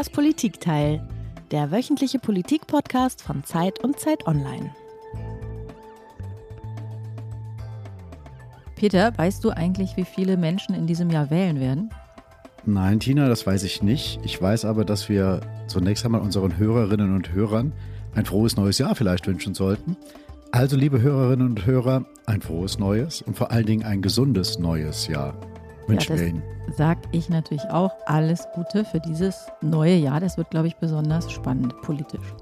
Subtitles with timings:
[0.00, 1.06] Das Politikteil,
[1.50, 4.74] der wöchentliche Politik-Podcast von Zeit und Zeit Online.
[8.76, 11.90] Peter, weißt du eigentlich, wie viele Menschen in diesem Jahr wählen werden?
[12.64, 14.20] Nein, Tina, das weiß ich nicht.
[14.24, 17.74] Ich weiß aber, dass wir zunächst einmal unseren Hörerinnen und Hörern
[18.14, 19.98] ein frohes neues Jahr vielleicht wünschen sollten.
[20.50, 25.08] Also, liebe Hörerinnen und Hörer, ein frohes neues und vor allen Dingen ein gesundes neues
[25.08, 25.34] Jahr
[25.86, 26.42] wünschen ja, wir Ihnen.
[26.76, 30.20] Sag ich natürlich auch alles Gute für dieses neue Jahr.
[30.20, 32.34] Das wird, glaube ich, besonders spannend politisch.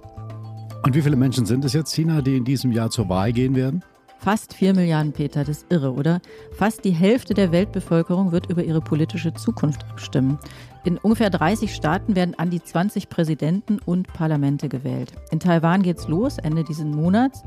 [0.83, 3.55] Und wie viele Menschen sind es jetzt, Tina, die in diesem Jahr zur Wahl gehen
[3.55, 3.83] werden?
[4.21, 6.21] Fast vier Milliarden, Peter, das ist irre, oder?
[6.53, 10.39] Fast die Hälfte der Weltbevölkerung wird über ihre politische Zukunft abstimmen.
[10.85, 15.13] In ungefähr 30 Staaten werden an die 20 Präsidenten und Parlamente gewählt.
[15.31, 17.45] In Taiwan geht's los, Ende dieses Monats.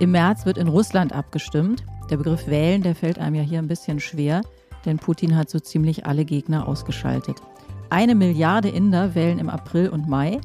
[0.00, 1.84] Im März wird in Russland abgestimmt.
[2.10, 4.42] Der Begriff wählen, der fällt einem ja hier ein bisschen schwer,
[4.86, 7.42] denn Putin hat so ziemlich alle Gegner ausgeschaltet.
[7.90, 10.40] Eine Milliarde Inder wählen im April und Mai.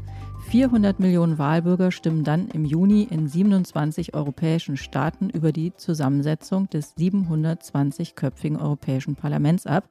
[0.49, 6.97] 400 Millionen Wahlbürger stimmen dann im Juni in 27 europäischen Staaten über die Zusammensetzung des
[6.97, 9.87] 720-köpfigen Europäischen Parlaments ab.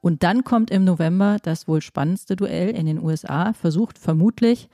[0.00, 4.68] Und dann kommt im November das wohl spannendste Duell in den USA, versucht vermutlich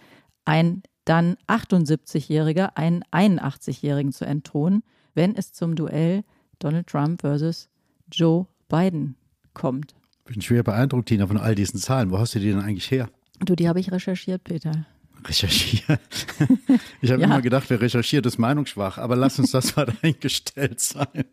[0.44, 4.82] ein dann 78-Jähriger einen 81-Jährigen zu entthronen,
[5.14, 6.24] wenn es zum Duell
[6.58, 7.68] Donald Trump versus
[8.10, 9.16] Joe Biden
[9.54, 9.94] kommt.
[10.26, 12.10] Ich bin schwer beeindruckt, Tina, von all diesen Zahlen.
[12.10, 13.08] Wo hast du die denn eigentlich her?
[13.40, 14.86] Du, die habe ich recherchiert, Peter.
[15.24, 16.00] Recherchiert?
[17.00, 17.26] Ich habe ja.
[17.26, 21.24] immer gedacht, wer recherchiert, ist meinungsschwach, aber lass uns das mal dahingestellt sein.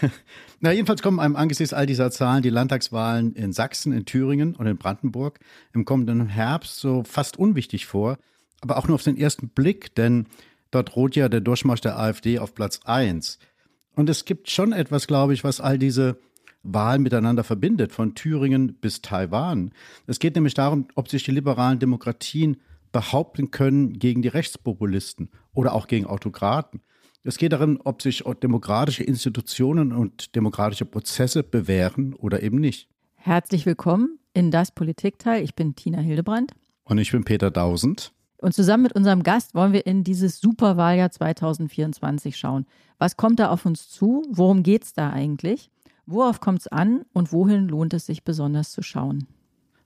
[0.60, 4.66] Na, jedenfalls kommen einem angesichts all dieser Zahlen die Landtagswahlen in Sachsen, in Thüringen und
[4.66, 5.38] in Brandenburg
[5.74, 8.18] im kommenden Herbst so fast unwichtig vor,
[8.60, 10.26] aber auch nur auf den ersten Blick, denn
[10.70, 13.38] dort droht ja der Durchmarsch der AfD auf Platz 1.
[13.94, 16.18] Und es gibt schon etwas, glaube ich, was all diese
[16.72, 19.70] Wahlen miteinander verbindet, von Thüringen bis Taiwan.
[20.06, 22.58] Es geht nämlich darum, ob sich die liberalen Demokratien
[22.92, 26.80] behaupten können gegen die Rechtspopulisten oder auch gegen Autokraten.
[27.24, 32.88] Es geht darum, ob sich demokratische Institutionen und demokratische Prozesse bewähren oder eben nicht.
[33.16, 35.42] Herzlich willkommen in das Politikteil.
[35.42, 36.52] Ich bin Tina Hildebrand.
[36.84, 38.12] Und ich bin Peter Dausend.
[38.38, 42.66] Und zusammen mit unserem Gast wollen wir in dieses Superwahljahr 2024 schauen.
[42.98, 44.24] Was kommt da auf uns zu?
[44.30, 45.70] Worum geht es da eigentlich?
[46.06, 49.26] Worauf kommt es an und wohin lohnt es sich besonders zu schauen?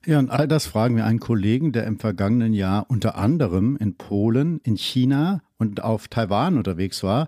[0.04, 3.96] Ja, und all das fragen wir einen Kollegen, der im vergangenen Jahr unter anderem in
[3.96, 7.26] Polen, in China und auf Taiwan unterwegs war,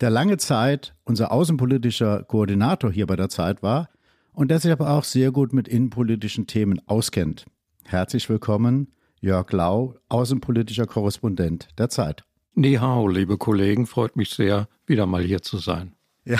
[0.00, 3.88] der lange Zeit unser außenpolitischer Koordinator hier bei der Zeit war
[4.34, 7.46] und der sich aber auch sehr gut mit innenpolitischen Themen auskennt.
[7.84, 12.24] Herzlich willkommen, Jörg Lau, außenpolitischer Korrespondent der Zeit.
[12.54, 15.94] Ni hao, liebe Kollegen, freut mich sehr, wieder mal hier zu sein.
[16.24, 16.38] Ja,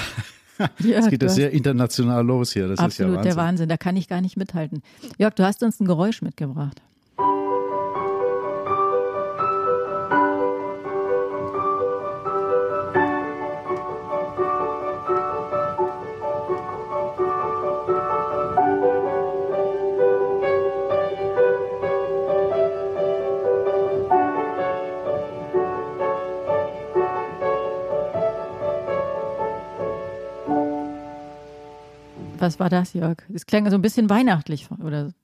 [0.58, 2.68] es geht ja sehr international los hier.
[2.68, 3.22] Das absolut ist ja Wahnsinn.
[3.22, 3.68] der Wahnsinn.
[3.68, 4.82] Da kann ich gar nicht mithalten.
[5.18, 6.82] Jörg, du hast uns ein Geräusch mitgebracht.
[32.44, 33.16] Was war das, Jörg?
[33.32, 35.14] Es klang so ein bisschen weihnachtlich, oder?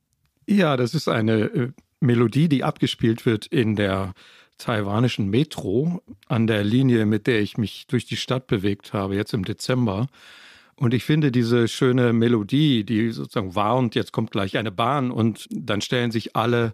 [0.47, 1.69] Ja, das ist eine äh,
[2.01, 4.15] Melodie, die abgespielt wird in der
[4.57, 9.35] taiwanischen Metro an der Linie, mit der ich mich durch die Stadt bewegt habe, jetzt
[9.35, 10.07] im Dezember.
[10.77, 15.47] Und ich finde diese schöne Melodie, die sozusagen warnt, jetzt kommt gleich eine Bahn und
[15.51, 16.73] dann stellen sich alle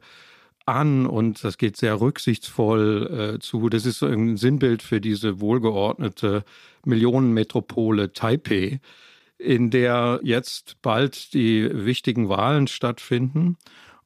[0.64, 3.68] an und das geht sehr rücksichtsvoll äh, zu.
[3.68, 6.44] Das ist so ein Sinnbild für diese wohlgeordnete
[6.84, 8.80] Millionenmetropole Taipei
[9.38, 13.56] in der jetzt bald die wichtigen Wahlen stattfinden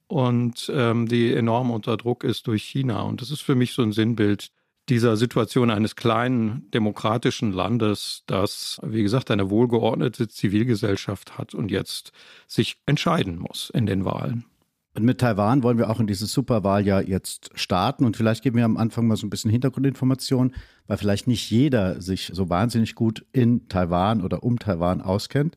[0.06, 3.02] und ähm, die enorm unter Druck ist durch China.
[3.02, 4.50] Und das ist für mich so ein Sinnbild
[4.88, 12.10] dieser Situation eines kleinen demokratischen Landes, das, wie gesagt, eine wohlgeordnete Zivilgesellschaft hat und jetzt
[12.48, 14.46] sich entscheiden muss in den Wahlen.
[14.94, 18.04] Und mit Taiwan wollen wir auch in dieses Superwahljahr jetzt starten.
[18.04, 20.54] Und vielleicht geben wir am Anfang mal so ein bisschen Hintergrundinformationen,
[20.88, 25.56] weil vielleicht nicht jeder sich so wahnsinnig gut in Taiwan oder um Taiwan auskennt.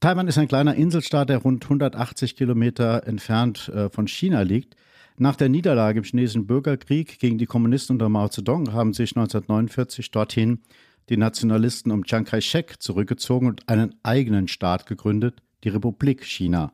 [0.00, 4.76] Taiwan ist ein kleiner Inselstaat, der rund 180 Kilometer entfernt äh, von China liegt.
[5.16, 10.10] Nach der Niederlage im chinesischen Bürgerkrieg gegen die Kommunisten unter Mao Zedong haben sich 1949
[10.10, 10.62] dorthin
[11.08, 16.72] die Nationalisten um Chiang Kai-shek zurückgezogen und einen eigenen Staat gegründet, die Republik China.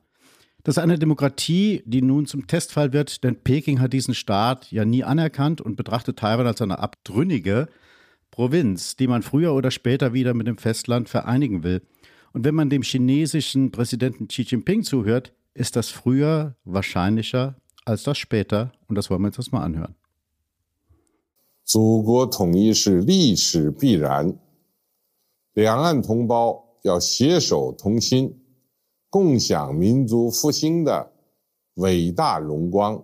[0.64, 4.84] Das ist eine Demokratie, die nun zum Testfall wird, denn Peking hat diesen Staat ja
[4.84, 7.68] nie anerkannt und betrachtet Taiwan als eine abtrünnige
[8.32, 11.84] Provinz, die man früher oder später wieder mit dem Festland vereinigen will.
[12.34, 17.56] Und wenn man dem chinesischen Präsidenten Xi Jinping zuhört, ist das früher wahrscheinlicher
[17.86, 18.72] als das später.
[18.88, 19.96] Und das wollen wir uns jetzt mal anhören.
[21.64, 24.38] 祖国统一是历史必然，
[25.54, 28.39] 两岸同胞要携手同心，
[29.10, 31.12] 共享民族复兴的
[31.76, 33.04] 伟大荣光。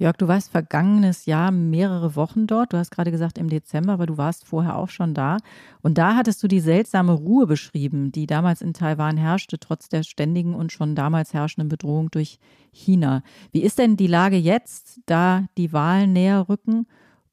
[0.00, 2.72] Jörg, du warst vergangenes Jahr mehrere Wochen dort.
[2.72, 5.38] Du hast gerade gesagt im Dezember, aber du warst vorher auch schon da.
[5.82, 10.04] Und da hattest du die seltsame Ruhe beschrieben, die damals in Taiwan herrschte, trotz der
[10.04, 12.38] ständigen und schon damals herrschenden Bedrohung durch
[12.70, 13.24] China.
[13.50, 16.86] Wie ist denn die Lage jetzt, da die Wahlen näher rücken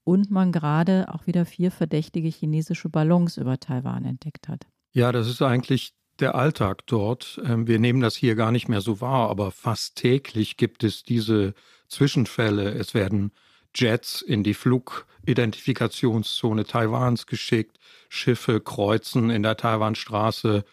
[0.03, 4.65] und man gerade auch wieder vier verdächtige chinesische Ballons über Taiwan entdeckt hat?
[4.91, 7.40] Ja, das ist eigentlich der Alltag dort.
[7.44, 11.02] Ähm, wir nehmen das hier gar nicht mehr so wahr, aber fast täglich gibt es
[11.02, 11.54] diese
[11.88, 12.70] Zwischenfälle.
[12.70, 13.32] Es werden
[13.74, 17.78] Jets in die Flugidentifikationszone Taiwans geschickt,
[18.08, 20.64] Schiffe kreuzen in der Taiwanstraße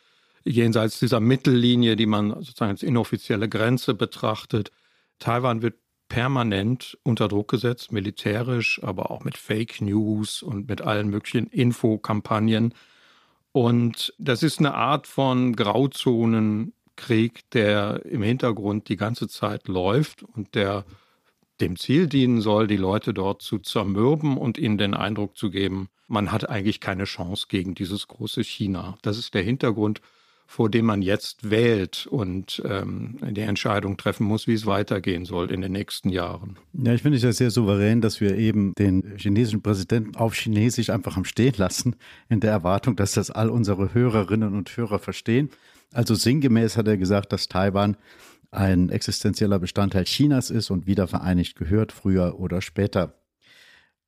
[0.44, 4.72] jenseits dieser Mittellinie, die man sozusagen als inoffizielle Grenze betrachtet.
[5.20, 5.76] Taiwan wird
[6.10, 12.74] permanent unter Druck gesetzt, militärisch, aber auch mit Fake News und mit allen möglichen Infokampagnen.
[13.57, 20.54] Und das ist eine Art von Grauzonenkrieg, der im Hintergrund die ganze Zeit läuft und
[20.54, 20.86] der
[21.59, 25.89] dem Ziel dienen soll, die Leute dort zu zermürben und ihnen den Eindruck zu geben,
[26.07, 28.95] man hat eigentlich keine Chance gegen dieses große China.
[29.01, 30.01] Das ist der Hintergrund,
[30.48, 35.52] vor dem man jetzt wählt und ähm, die Entscheidung treffen muss, wie es weitergehen soll
[35.52, 36.58] in den nächsten Jahren.
[36.74, 40.90] Ja, ich finde es ja sehr souverän, dass wir eben den chinesischen Präsidenten auf Chinesisch
[40.90, 41.98] einfach am Stehen lassen,
[42.30, 45.50] in der Erwartung, dass das all unsere Hörerinnen und Hörer verstehen.
[45.94, 47.98] Also sinngemäß hat er gesagt, dass Taiwan
[48.50, 53.16] ein existenzieller Bestandteil Chinas ist und wieder vereinigt gehört, früher oder später.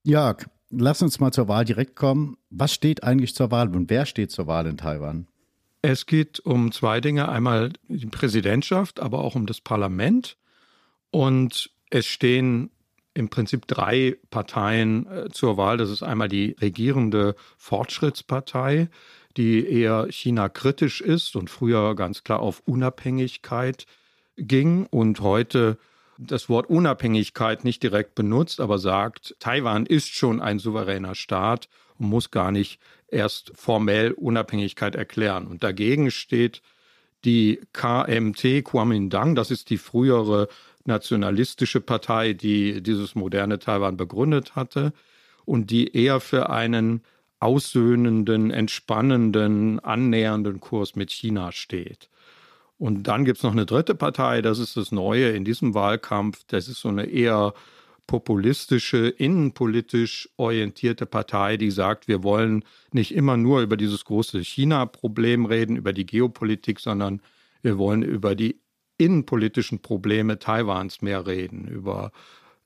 [0.03, 2.38] Jörg, lass uns mal zur Wahl direkt kommen.
[2.50, 5.27] Was steht eigentlich zur Wahl und wer steht zur Wahl in Taiwan?
[5.81, 7.29] Es geht um zwei Dinge.
[7.29, 10.37] Einmal die Präsidentschaft, aber auch um das Parlament.
[11.11, 12.69] Und es stehen
[13.13, 15.77] im Prinzip drei Parteien äh, zur Wahl.
[15.77, 18.89] Das ist einmal die regierende Fortschrittspartei,
[19.37, 23.85] die eher China kritisch ist und früher ganz klar auf Unabhängigkeit
[24.37, 25.77] ging und heute
[26.19, 32.10] das Wort Unabhängigkeit nicht direkt benutzt, aber sagt, Taiwan ist schon ein souveräner Staat und
[32.10, 35.48] muss gar nicht erst formell Unabhängigkeit erklären.
[35.48, 36.62] Und dagegen steht
[37.24, 40.50] die KMT Kuomintang, das ist die frühere
[40.83, 44.92] nationalistische Partei, die dieses moderne Taiwan begründet hatte
[45.45, 47.01] und die eher für einen
[47.39, 52.10] aussöhnenden, entspannenden, annähernden Kurs mit China steht.
[52.79, 56.45] Und dann gibt es noch eine dritte Partei, das ist das Neue in diesem Wahlkampf.
[56.47, 57.53] Das ist so eine eher
[58.07, 65.45] populistische, innenpolitisch orientierte Partei, die sagt, wir wollen nicht immer nur über dieses große China-Problem
[65.45, 67.21] reden, über die Geopolitik, sondern
[67.61, 68.61] wir wollen über die
[68.97, 72.11] innenpolitischen Probleme Taiwans mehr reden, über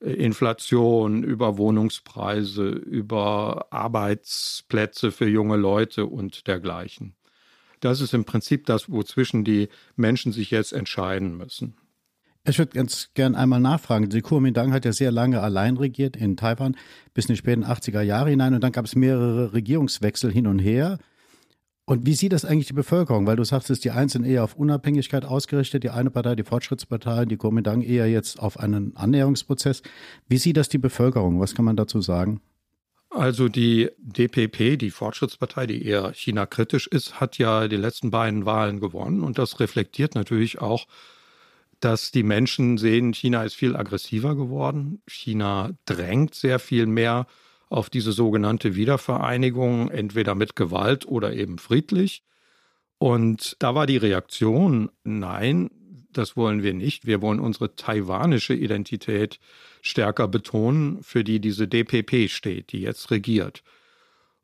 [0.00, 7.16] äh, Inflation, über Wohnungspreise, über Arbeitsplätze für junge Leute und dergleichen.
[7.84, 11.74] Das ist im Prinzip das, wozwischen die Menschen sich jetzt entscheiden müssen.
[12.46, 14.08] Ich würde ganz gern einmal nachfragen.
[14.08, 16.76] Die Kuomintang hat ja sehr lange allein regiert in Taiwan
[17.12, 20.60] bis in die späten 80er Jahre hinein und dann gab es mehrere Regierungswechsel hin und
[20.60, 20.98] her.
[21.84, 23.26] Und wie sieht das eigentlich die Bevölkerung?
[23.26, 27.26] Weil du sagst, die einen sind eher auf Unabhängigkeit ausgerichtet, die eine Partei, die Fortschrittspartei,
[27.26, 29.82] die Kuomintang eher jetzt auf einen Annäherungsprozess.
[30.26, 31.38] Wie sieht das die Bevölkerung?
[31.38, 32.40] Was kann man dazu sagen?
[33.14, 38.80] Also die DPP, die Fortschrittspartei, die eher China-kritisch ist, hat ja die letzten beiden Wahlen
[38.80, 39.22] gewonnen.
[39.22, 40.86] Und das reflektiert natürlich auch,
[41.78, 45.00] dass die Menschen sehen, China ist viel aggressiver geworden.
[45.06, 47.26] China drängt sehr viel mehr
[47.68, 52.24] auf diese sogenannte Wiedervereinigung, entweder mit Gewalt oder eben friedlich.
[52.98, 55.70] Und da war die Reaktion, nein,
[56.18, 57.06] das wollen wir nicht.
[57.06, 59.40] Wir wollen unsere taiwanische Identität
[59.82, 63.62] stärker betonen, für die diese DPP steht, die jetzt regiert.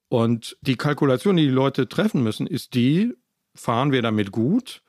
[0.09, 3.15] Und die Kalkulation, die die Leute treffen müssen, ist die,
[3.55, 4.83] fahren wir damit gut?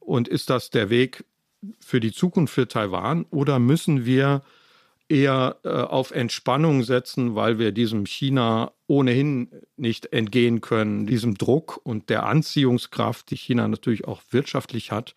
[0.00, 1.24] Und ist das der Weg
[1.78, 3.26] für die Zukunft für Taiwan?
[3.30, 4.42] Oder müssen wir
[5.12, 11.78] eher äh, auf Entspannung setzen, weil wir diesem China ohnehin nicht entgehen können, diesem Druck
[11.84, 15.14] und der Anziehungskraft, die China natürlich auch wirtschaftlich hat,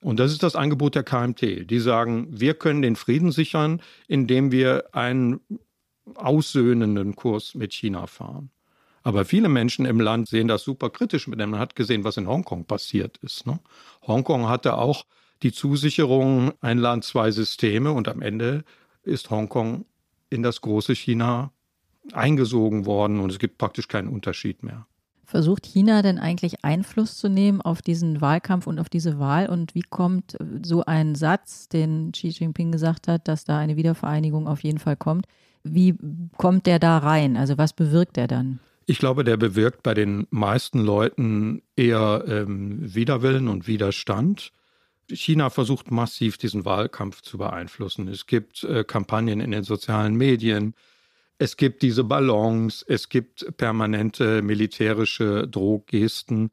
[0.00, 1.70] und das ist das Angebot der KMT.
[1.70, 5.40] Die sagen, wir können den Frieden sichern, indem wir einen
[6.14, 8.50] aussöhnenden Kurs mit China fahren.
[9.02, 12.28] Aber viele Menschen im Land sehen das super kritisch, denn man hat gesehen, was in
[12.28, 13.46] Hongkong passiert ist.
[13.46, 13.58] Ne?
[14.06, 15.04] Hongkong hatte auch
[15.42, 18.64] die Zusicherung, ein Land, zwei Systeme und am Ende
[19.02, 19.84] ist Hongkong
[20.30, 21.52] in das große China
[22.12, 24.86] eingesogen worden und es gibt praktisch keinen Unterschied mehr.
[25.28, 29.50] Versucht China denn eigentlich Einfluss zu nehmen auf diesen Wahlkampf und auf diese Wahl?
[29.50, 34.48] Und wie kommt so ein Satz, den Xi Jinping gesagt hat, dass da eine Wiedervereinigung
[34.48, 35.26] auf jeden Fall kommt?
[35.62, 35.94] Wie
[36.38, 37.36] kommt der da rein?
[37.36, 38.60] Also was bewirkt er dann?
[38.86, 44.52] Ich glaube, der bewirkt bei den meisten Leuten eher ähm, Widerwillen und Widerstand.
[45.10, 48.08] China versucht massiv diesen Wahlkampf zu beeinflussen.
[48.08, 50.72] Es gibt äh, Kampagnen in den sozialen Medien,
[51.38, 56.50] es gibt diese Ballons, es gibt permanente militärische Drohgesten.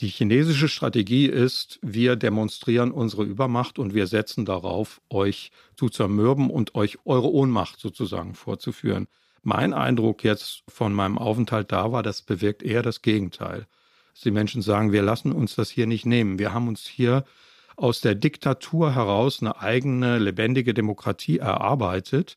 [0.00, 6.50] Die chinesische Strategie ist, wir demonstrieren unsere Übermacht und wir setzen darauf, euch zu zermürben
[6.50, 9.06] und euch eure Ohnmacht sozusagen vorzuführen.
[9.42, 13.66] Mein Eindruck jetzt von meinem Aufenthalt da war, das bewirkt eher das Gegenteil.
[14.12, 16.38] Dass die Menschen sagen, wir lassen uns das hier nicht nehmen.
[16.38, 17.24] Wir haben uns hier
[17.76, 22.36] aus der Diktatur heraus eine eigene lebendige Demokratie erarbeitet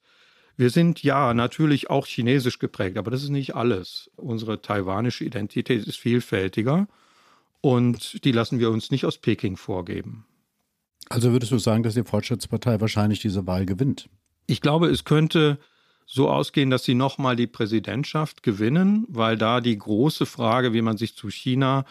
[0.55, 4.09] wir sind ja natürlich auch chinesisch geprägt, aber das ist nicht alles.
[4.15, 6.87] Unsere taiwanische Identität ist vielfältiger
[7.61, 10.25] und die lassen wir uns nicht aus Peking vorgeben.
[11.09, 14.09] Also würdest du sagen, dass die Fortschrittspartei wahrscheinlich diese Wahl gewinnt?
[14.47, 15.59] Ich glaube, es könnte
[16.05, 20.97] so ausgehen, dass sie nochmal die Präsidentschaft gewinnen, weil da die große Frage, wie man
[20.97, 21.85] sich zu China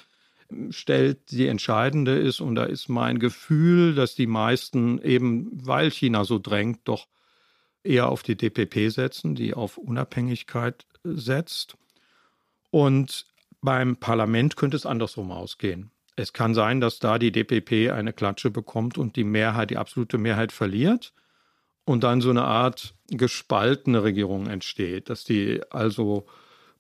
[0.71, 2.41] stellt, die entscheidende ist.
[2.41, 7.07] Und da ist mein Gefühl, dass die meisten eben, weil China so drängt, doch
[7.85, 11.77] eher auf die DPP setzen, die auf Unabhängigkeit äh, setzt.
[12.71, 13.27] Und
[13.61, 15.91] beim Parlament könnte es andersrum ausgehen.
[16.17, 20.19] Es kann sein, dass da die DPP eine Klatsche bekommt und die Mehrheit, die absolute
[20.19, 21.13] Mehrheit verliert
[21.85, 26.27] und dann so eine Art gespaltene Regierung entsteht, dass die also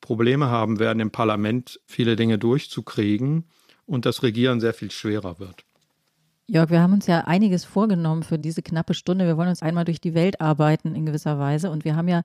[0.00, 3.44] Probleme haben werden, im Parlament viele Dinge durchzukriegen
[3.86, 5.64] und das Regieren sehr viel schwerer wird.
[6.48, 9.26] Jörg, wir haben uns ja einiges vorgenommen für diese knappe Stunde.
[9.26, 11.70] Wir wollen uns einmal durch die Welt arbeiten in gewisser Weise.
[11.70, 12.22] Und wir haben ja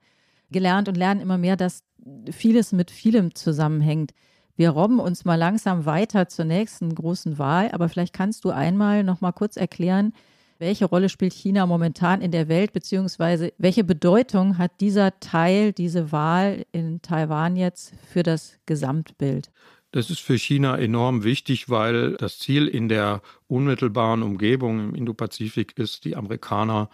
[0.50, 1.84] gelernt und lernen immer mehr, dass
[2.32, 4.14] vieles mit vielem zusammenhängt.
[4.56, 7.70] Wir robben uns mal langsam weiter zur nächsten großen Wahl.
[7.72, 10.14] Aber vielleicht kannst du einmal noch mal kurz erklären,
[10.60, 16.12] welche Rolle spielt China momentan in der Welt, beziehungsweise welche Bedeutung hat dieser Teil, diese
[16.12, 19.52] Wahl in Taiwan jetzt für das Gesamtbild?
[19.92, 25.78] Das ist für China enorm wichtig, weil das Ziel in der unmittelbaren Umgebung im Indopazifik
[25.78, 26.90] ist, die Amerikaner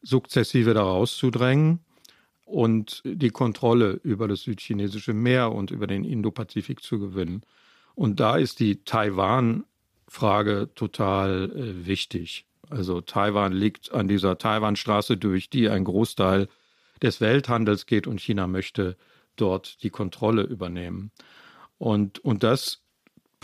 [0.00, 1.80] sukzessive da rauszudrängen
[2.44, 7.42] und die Kontrolle über das südchinesische Meer und über den Indopazifik zu gewinnen.
[7.94, 12.46] Und da ist die Taiwan-Frage total äh, wichtig.
[12.70, 16.48] Also Taiwan liegt an dieser Taiwanstraße, durch die ein Großteil
[17.02, 18.96] des Welthandels geht und China möchte
[19.36, 21.10] dort die Kontrolle übernehmen.
[21.82, 22.78] Und, und das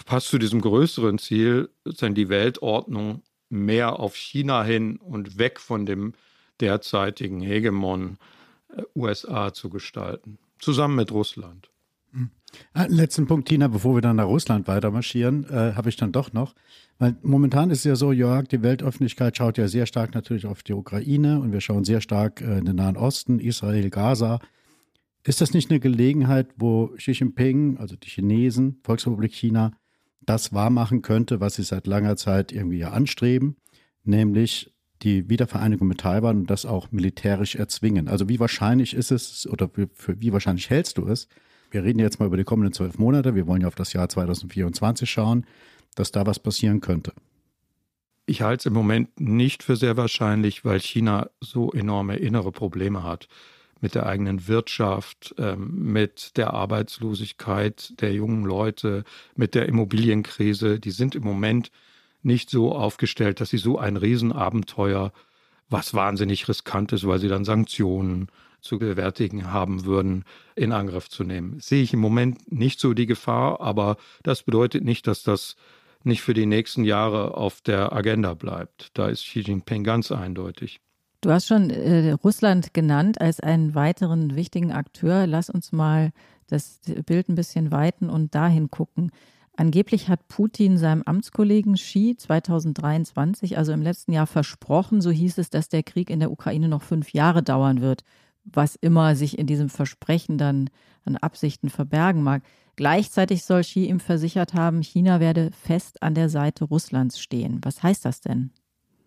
[0.06, 5.86] passt zu diesem größeren Ziel, sozusagen die Weltordnung mehr auf China hin und weg von
[5.86, 6.14] dem
[6.60, 8.16] derzeitigen Hegemon
[8.76, 11.68] äh, USA zu gestalten, zusammen mit Russland.
[12.74, 16.32] Einen letzten Punkt, Tina, bevor wir dann nach Russland weitermarschieren, äh, habe ich dann doch
[16.32, 16.54] noch.
[17.00, 20.62] Weil momentan ist es ja so, Jörg, die Weltöffentlichkeit schaut ja sehr stark natürlich auf
[20.62, 24.38] die Ukraine und wir schauen sehr stark äh, in den Nahen Osten, Israel, Gaza.
[25.28, 29.72] Ist das nicht eine Gelegenheit, wo Xi Jinping, also die Chinesen, Volksrepublik China,
[30.22, 33.56] das wahrmachen könnte, was sie seit langer Zeit irgendwie anstreben,
[34.04, 38.08] nämlich die Wiedervereinigung mit Taiwan und das auch militärisch erzwingen?
[38.08, 41.28] Also wie wahrscheinlich ist es oder für wie wahrscheinlich hältst du es?
[41.70, 43.34] Wir reden jetzt mal über die kommenden zwölf Monate.
[43.34, 45.44] Wir wollen ja auf das Jahr 2024 schauen,
[45.94, 47.12] dass da was passieren könnte.
[48.24, 53.02] Ich halte es im Moment nicht für sehr wahrscheinlich, weil China so enorme innere Probleme
[53.02, 53.28] hat
[53.80, 59.04] mit der eigenen Wirtschaft, ähm, mit der Arbeitslosigkeit der jungen Leute,
[59.36, 60.80] mit der Immobilienkrise.
[60.80, 61.70] Die sind im Moment
[62.22, 65.12] nicht so aufgestellt, dass sie so ein Riesenabenteuer,
[65.68, 68.28] was wahnsinnig riskant ist, weil sie dann Sanktionen
[68.60, 70.24] zu gewärtigen haben würden,
[70.56, 71.60] in Angriff zu nehmen.
[71.60, 75.56] Sehe ich im Moment nicht so die Gefahr, aber das bedeutet nicht, dass das
[76.04, 78.90] nicht für die nächsten Jahre auf der Agenda bleibt.
[78.94, 80.80] Da ist Xi Jinping ganz eindeutig.
[81.20, 85.26] Du hast schon äh, Russland genannt als einen weiteren wichtigen Akteur.
[85.26, 86.12] Lass uns mal
[86.46, 89.10] das Bild ein bisschen weiten und dahin gucken.
[89.56, 95.50] Angeblich hat Putin seinem Amtskollegen Xi 2023, also im letzten Jahr, versprochen, so hieß es,
[95.50, 98.04] dass der Krieg in der Ukraine noch fünf Jahre dauern wird,
[98.44, 100.70] was immer sich in diesem Versprechen dann
[101.04, 102.44] an Absichten verbergen mag.
[102.76, 107.58] Gleichzeitig soll Xi ihm versichert haben, China werde fest an der Seite Russlands stehen.
[107.64, 108.52] Was heißt das denn?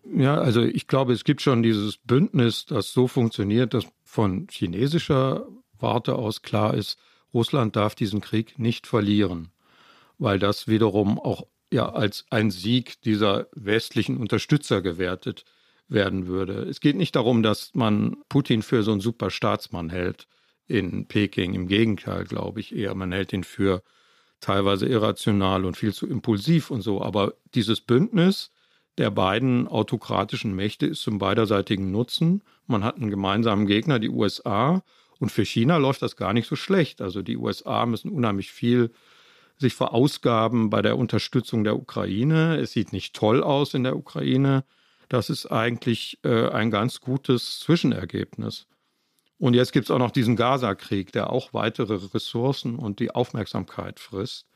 [0.04, 5.46] Ja, also ich glaube, es gibt schon dieses Bündnis, das so funktioniert, dass von chinesischer
[5.78, 6.98] Warte aus klar ist,
[7.32, 9.52] Russland darf diesen Krieg nicht verlieren,
[10.18, 15.44] weil das wiederum auch ja als ein Sieg dieser westlichen Unterstützer gewertet
[15.88, 16.62] werden würde.
[16.62, 20.26] Es geht nicht darum, dass man Putin für so einen super Staatsmann hält
[20.66, 21.54] in Peking.
[21.54, 23.82] Im Gegenteil, glaube ich eher, man hält ihn für
[24.40, 27.02] teilweise irrational und viel zu impulsiv und so.
[27.02, 28.51] Aber dieses Bündnis
[28.98, 32.42] der beiden autokratischen Mächte ist zum beiderseitigen Nutzen.
[32.66, 34.82] Man hat einen gemeinsamen Gegner, die USA.
[35.18, 37.00] Und für China läuft das gar nicht so schlecht.
[37.00, 38.90] Also die USA müssen unheimlich viel
[39.58, 42.56] sich verausgaben bei der Unterstützung der Ukraine.
[42.56, 44.64] Es sieht nicht toll aus in der Ukraine.
[45.08, 48.66] Das ist eigentlich äh, ein ganz gutes Zwischenergebnis.
[49.38, 54.00] Und jetzt gibt es auch noch diesen Gaza-Krieg, der auch weitere Ressourcen und die Aufmerksamkeit
[54.00, 54.46] frisst.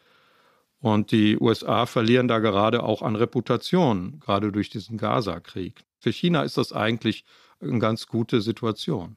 [0.80, 5.84] Und die USA verlieren da gerade auch an Reputation, gerade durch diesen Gaza-Krieg.
[5.98, 7.24] Für China ist das eigentlich
[7.60, 9.16] eine ganz gute Situation.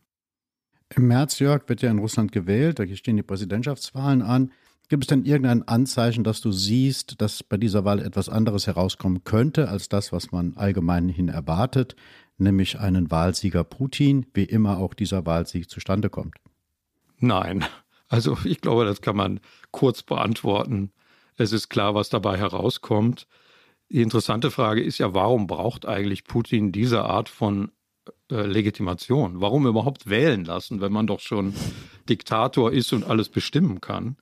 [0.95, 4.51] Im März, Jörg, wird ja in Russland gewählt, da stehen die Präsidentschaftswahlen an.
[4.87, 9.23] Gibt es denn irgendein Anzeichen, dass du siehst, dass bei dieser Wahl etwas anderes herauskommen
[9.23, 11.95] könnte als das, was man allgemein hin erwartet,
[12.39, 16.37] nämlich einen Wahlsieger Putin, wie immer auch dieser Wahlsieg zustande kommt?
[17.19, 17.65] Nein,
[18.07, 20.91] also ich glaube, das kann man kurz beantworten.
[21.39, 23.25] Es ist klar, was dabei herauskommt.
[23.89, 27.71] Die interessante Frage ist ja, warum braucht eigentlich Putin diese Art von
[28.29, 29.39] äh, Legitimation?
[29.39, 31.53] Warum überhaupt wählen lassen, wenn man doch schon
[32.09, 34.17] Diktator ist und alles bestimmen kann?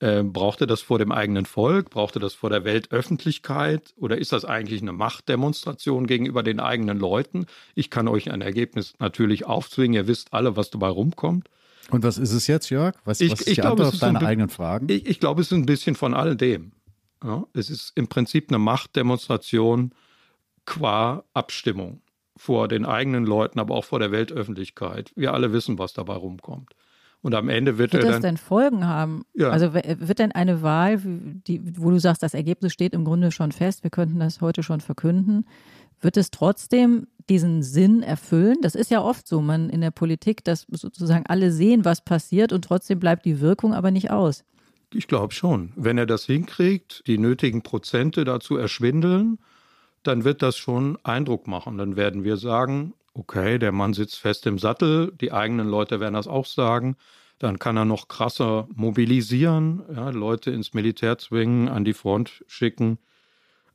[0.00, 1.88] Äh, braucht er das vor dem eigenen Volk?
[1.88, 3.94] Braucht er das vor der Weltöffentlichkeit?
[3.96, 7.46] Oder ist das eigentlich eine Machtdemonstration gegenüber den eigenen Leuten?
[7.74, 9.94] Ich kann euch ein Ergebnis natürlich aufzwingen.
[9.94, 11.48] Ihr wisst alle, was dabei rumkommt.
[11.90, 12.94] Und was ist es jetzt, Jörg?
[13.04, 14.88] Was, ich, was ist die glaube, Antwort auf deine ein, eigenen Fragen?
[14.88, 16.72] Ich, ich, glaube, es ist ein bisschen von all dem.
[17.22, 19.92] Ja, es ist im Prinzip eine Machtdemonstration
[20.66, 22.02] qua Abstimmung
[22.36, 25.12] vor den eigenen Leuten, aber auch vor der Weltöffentlichkeit.
[25.14, 26.74] Wir alle wissen, was dabei rumkommt.
[27.22, 29.24] Und am Ende wird, wird er das denn Folgen haben?
[29.32, 29.48] Ja.
[29.48, 33.50] Also wird denn eine Wahl, die, wo du sagst, das Ergebnis steht im Grunde schon
[33.50, 35.46] fest, wir könnten das heute schon verkünden,
[36.04, 38.58] wird es trotzdem diesen Sinn erfüllen?
[38.62, 42.52] Das ist ja oft so, man in der Politik, dass sozusagen alle sehen, was passiert
[42.52, 44.44] und trotzdem bleibt die Wirkung aber nicht aus.
[44.92, 45.72] Ich glaube schon.
[45.74, 49.38] Wenn er das hinkriegt, die nötigen Prozente dazu erschwindeln,
[50.04, 51.78] dann wird das schon Eindruck machen.
[51.78, 56.14] Dann werden wir sagen, okay, der Mann sitzt fest im Sattel, die eigenen Leute werden
[56.14, 56.96] das auch sagen.
[57.38, 62.98] Dann kann er noch krasser mobilisieren, ja, Leute ins Militär zwingen, an die Front schicken.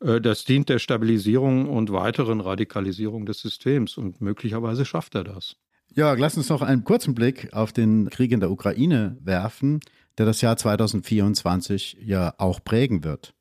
[0.01, 5.55] Äh, das dient der Stabilisierung und weiteren Radikalisierung des Systems und möglicherweise schafft er das.
[5.95, 9.79] Ja, lass uns noch einen kurzen Blick auf den Krieg in der Ukraine werfen,
[10.17, 13.33] der das Jahr 2024 ja auch prägen wird.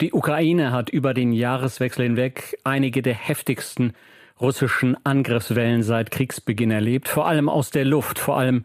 [0.00, 3.92] Die Ukraine hat über den Jahreswechsel hinweg einige der heftigsten
[4.40, 8.64] russischen Angriffswellen seit Kriegsbeginn erlebt, vor allem aus der Luft, vor allem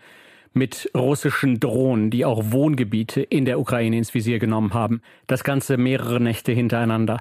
[0.53, 5.01] mit russischen Drohnen, die auch Wohngebiete in der Ukraine ins Visier genommen haben.
[5.27, 7.19] Das Ganze mehrere Nächte hintereinander.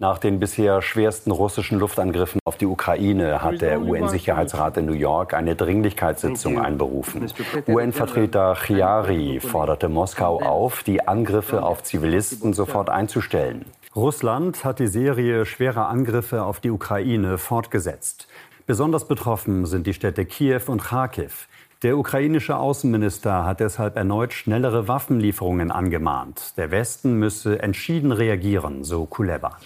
[0.00, 5.34] Nach den bisher schwersten russischen Luftangriffen auf die Ukraine hat der UN-Sicherheitsrat in New York
[5.34, 7.26] eine Dringlichkeitssitzung einberufen.
[7.66, 13.64] UN-Vertreter Chiari forderte Moskau auf, die Angriffe auf Zivilisten sofort einzustellen.
[13.96, 18.28] Russland hat die Serie schwerer Angriffe auf die Ukraine fortgesetzt.
[18.66, 21.48] Besonders betroffen sind die Städte Kiew und Kharkiv.
[21.82, 26.56] Der ukrainische Außenminister hat deshalb erneut schnellere Waffenlieferungen angemahnt.
[26.56, 29.58] Der Westen müsse entschieden reagieren, so Kuleba.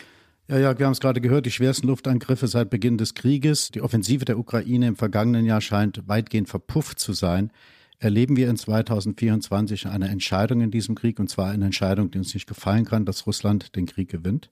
[0.48, 3.70] Ja, ja, wir haben es gerade gehört, die schwersten Luftangriffe seit Beginn des Krieges.
[3.70, 7.52] Die Offensive der Ukraine im vergangenen Jahr scheint weitgehend verpufft zu sein.
[7.98, 12.34] Erleben wir in 2024 eine Entscheidung in diesem Krieg, und zwar eine Entscheidung, die uns
[12.34, 14.50] nicht gefallen kann, dass Russland den Krieg gewinnt?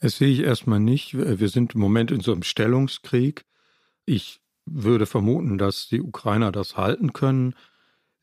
[0.00, 1.16] Das sehe ich erstmal nicht.
[1.16, 3.44] Wir sind im Moment in so einem Stellungskrieg.
[4.04, 7.54] Ich würde vermuten, dass die Ukrainer das halten können.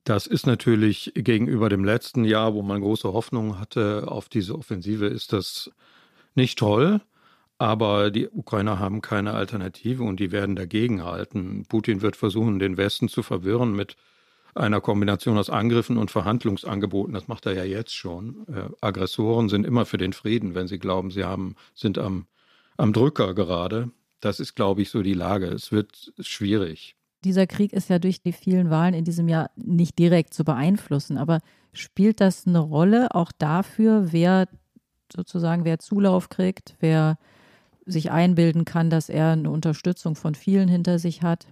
[0.03, 5.07] Das ist natürlich gegenüber dem letzten Jahr, wo man große Hoffnung hatte auf diese Offensive,
[5.07, 5.71] ist das
[6.35, 7.01] nicht toll.
[7.57, 11.65] Aber die Ukrainer haben keine Alternative und die werden dagegenhalten.
[11.69, 13.95] Putin wird versuchen, den Westen zu verwirren mit
[14.55, 17.13] einer Kombination aus Angriffen und Verhandlungsangeboten.
[17.13, 18.45] Das macht er ja jetzt schon.
[18.47, 22.25] Äh, Aggressoren sind immer für den Frieden, wenn sie glauben, sie haben, sind am,
[22.77, 23.91] am Drücker gerade.
[24.21, 25.47] Das ist, glaube ich, so die Lage.
[25.47, 26.95] Es wird schwierig.
[27.23, 31.17] Dieser Krieg ist ja durch die vielen Wahlen in diesem Jahr nicht direkt zu beeinflussen.
[31.17, 31.41] Aber
[31.73, 34.47] spielt das eine Rolle auch dafür, wer
[35.13, 37.17] sozusagen, wer Zulauf kriegt, wer
[37.85, 41.47] sich einbilden kann, dass er eine Unterstützung von vielen hinter sich hat.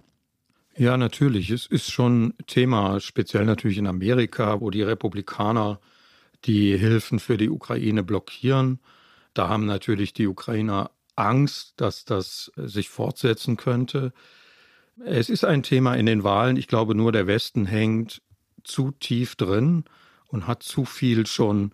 [0.76, 1.50] Ja, natürlich.
[1.50, 5.78] Es ist schon Thema, speziell natürlich in Amerika, wo die Republikaner
[6.44, 8.80] die Hilfen für die Ukraine blockieren.
[9.34, 14.12] Da haben natürlich die Ukrainer Angst, dass das sich fortsetzen könnte.
[15.04, 16.56] Es ist ein Thema in den Wahlen.
[16.56, 18.20] Ich glaube, nur der Westen hängt
[18.64, 19.84] zu tief drin
[20.26, 21.72] und hat zu viel schon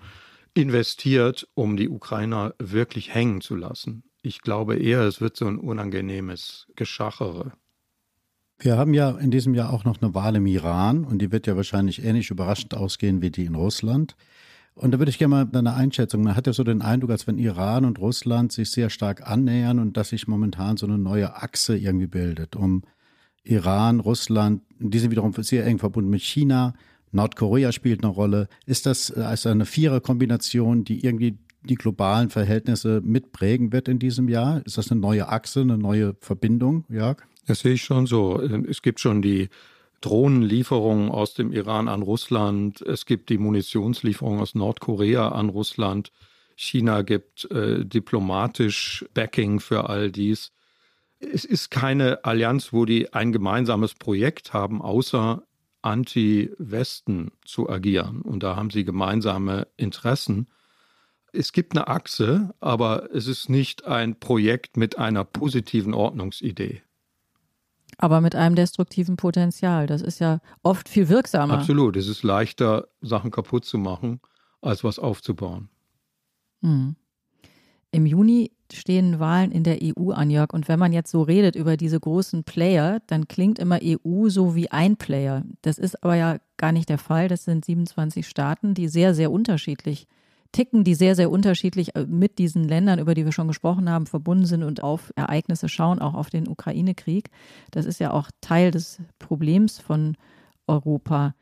[0.55, 4.05] investiert, um die Ukrainer wirklich hängen zu lassen.
[4.23, 7.53] Ich glaube eher, es wird so ein unangenehmes Geschachere.
[8.59, 11.47] Wir haben ja in diesem Jahr auch noch eine Wahl im Iran und die wird
[11.47, 14.17] ja wahrscheinlich ähnlich überraschend ausgehen wie die in Russland.
[14.75, 16.23] Und da würde ich gerne mal deine Einschätzung.
[16.23, 19.79] Man hat ja so den Eindruck, als wenn Iran und Russland sich sehr stark annähern
[19.79, 22.83] und dass sich momentan so eine neue Achse irgendwie bildet, um
[23.43, 26.75] Iran, Russland, die sind wiederum sehr eng verbunden mit China.
[27.13, 28.49] Nordkorea spielt eine Rolle.
[28.67, 34.65] Ist das also eine Viererkombination, die irgendwie die globalen Verhältnisse mitprägen wird in diesem Jahr?
[34.65, 37.23] Ist das eine neue Achse, eine neue Verbindung, Jörg?
[37.47, 38.41] Das sehe ich schon so.
[38.41, 39.49] Es gibt schon die
[40.01, 42.81] Drohnenlieferungen aus dem Iran an Russland.
[42.83, 46.13] Es gibt die Munitionslieferungen aus Nordkorea an Russland.
[46.57, 50.53] China gibt äh, diplomatisch Backing für all dies.
[51.19, 55.43] Es ist keine Allianz, wo die ein gemeinsames Projekt haben, außer
[55.83, 58.23] anti-Westen zu agieren.
[58.23, 60.49] Und da haben sie gemeinsame Interessen.
[61.33, 66.83] Es gibt eine Achse, aber es ist nicht ein Projekt mit einer positiven Ordnungsidee.
[67.99, 69.87] Aber mit einem destruktiven Potenzial.
[69.87, 71.55] Das ist ja oft viel wirksamer.
[71.55, 71.97] Absolut.
[71.97, 74.21] Es ist leichter, Sachen kaputt zu machen,
[74.61, 75.69] als was aufzubauen.
[76.63, 76.97] Hm.
[77.91, 80.53] Im Juni stehen Wahlen in der EU an, Jörg.
[80.53, 84.55] Und wenn man jetzt so redet über diese großen Player, dann klingt immer EU so
[84.55, 85.45] wie ein Player.
[85.63, 87.29] Das ist aber ja gar nicht der Fall.
[87.29, 90.07] Das sind 27 Staaten, die sehr, sehr unterschiedlich
[90.53, 94.07] ticken, die sehr, sehr unterschiedlich äh, mit diesen Ländern, über die wir schon gesprochen haben,
[94.07, 97.31] verbunden sind und auf Ereignisse schauen, auch auf den Ukraine-Krieg.
[97.71, 100.17] Das ist ja auch Teil des Problems von
[100.67, 101.35] Europa.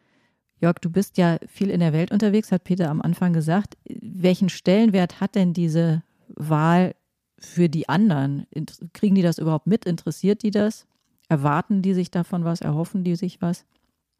[0.61, 3.77] Jörg, du bist ja viel in der Welt unterwegs, hat Peter am Anfang gesagt.
[3.89, 6.03] Welchen Stellenwert hat denn diese
[6.35, 6.95] Wahl
[7.39, 8.47] für die anderen?
[8.93, 9.85] Kriegen die das überhaupt mit?
[9.85, 10.87] Interessiert die das?
[11.29, 12.61] Erwarten die sich davon was?
[12.61, 13.65] Erhoffen die sich was?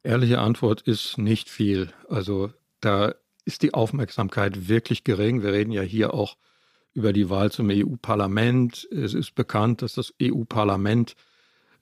[0.03, 1.91] Ehrliche Antwort ist nicht viel.
[2.09, 5.43] Also da ist die Aufmerksamkeit wirklich gering.
[5.43, 6.37] Wir reden ja hier auch
[6.93, 8.89] über die Wahl zum EU-Parlament.
[8.91, 11.15] Es ist bekannt, dass das EU-Parlament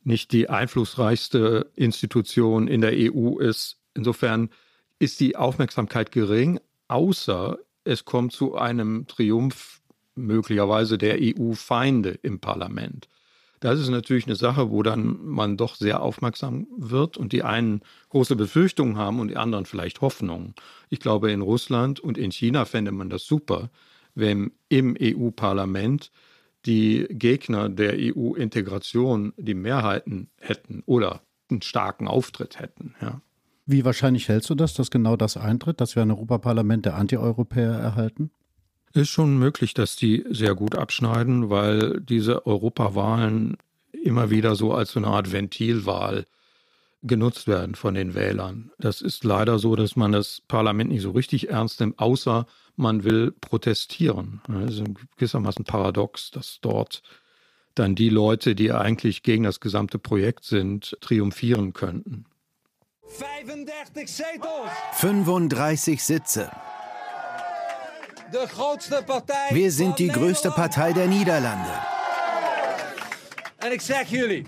[0.05, 3.79] nicht die einflussreichste Institution in der EU ist.
[3.94, 4.51] Insofern
[4.99, 9.81] ist die Aufmerksamkeit gering, außer es kommt zu einem Triumph
[10.16, 13.09] möglicherweise der EU-Feinde im Parlament.
[13.61, 17.81] Das ist natürlich eine Sache, wo dann man doch sehr aufmerksam wird und die einen
[18.11, 20.55] große Befürchtungen haben und die anderen vielleicht Hoffnungen.
[20.90, 23.70] Ich glaube, in Russland und in China fände man das super,
[24.14, 26.11] wenn im EU-Parlament
[26.66, 32.94] die Gegner der EU-Integration die Mehrheiten hätten oder einen starken Auftritt hätten.
[33.00, 33.20] Ja.
[33.66, 37.72] Wie wahrscheinlich hältst du das, dass genau das eintritt, dass wir ein Europaparlament der Antieuropäer
[37.72, 38.31] erhalten?
[38.97, 43.59] Ist schon möglich, dass die sehr gut abschneiden, weil diese Europawahlen
[43.93, 46.25] immer wieder so als so eine Art Ventilwahl
[47.03, 48.71] genutzt werden von den Wählern.
[48.79, 53.05] Das ist leider so, dass man das Parlament nicht so richtig ernst nimmt, außer man
[53.05, 54.41] will protestieren.
[54.49, 54.85] Das ist
[55.17, 57.03] gewissermaßen paradox, dass dort
[57.75, 62.25] dann die Leute, die eigentlich gegen das gesamte Projekt sind, triumphieren könnten.
[64.93, 66.51] 35 Sitze.
[69.51, 71.71] Wir sind die größte Partei der Niederlande.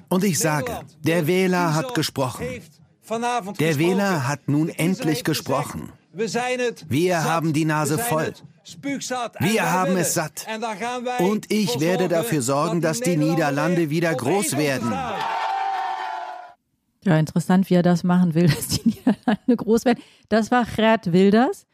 [0.08, 2.46] Und ich sage, der Wähler hat gesprochen.
[3.58, 5.92] Der Wähler hat nun endlich gesprochen.
[6.12, 8.32] Wir haben die Nase voll.
[9.40, 10.46] Wir haben es satt.
[11.20, 14.92] Und ich werde dafür sorgen, dass die Niederlande wieder groß werden.
[17.04, 20.02] Ja, interessant, wie er das machen will, dass die Niederlande groß werden.
[20.28, 21.67] Das war Gerd Wilders.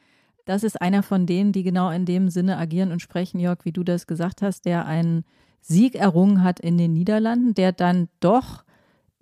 [0.44, 3.72] Das ist einer von denen, die genau in dem Sinne agieren und sprechen, Jörg, wie
[3.72, 5.24] du das gesagt hast, der einen
[5.60, 8.64] Sieg errungen hat in den Niederlanden, der dann doch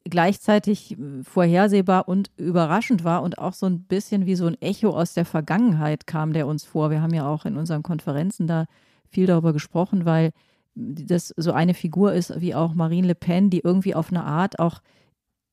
[0.04, 4.90] gleichzeitig äh, vorhersehbar und überraschend war und auch so ein bisschen wie so ein Echo
[4.90, 6.90] aus der Vergangenheit kam der uns vor.
[6.90, 8.66] Wir haben ja auch in unseren Konferenzen da
[9.08, 10.32] viel darüber gesprochen, weil
[10.74, 14.58] das so eine Figur ist wie auch Marine Le Pen, die irgendwie auf eine Art
[14.58, 14.80] auch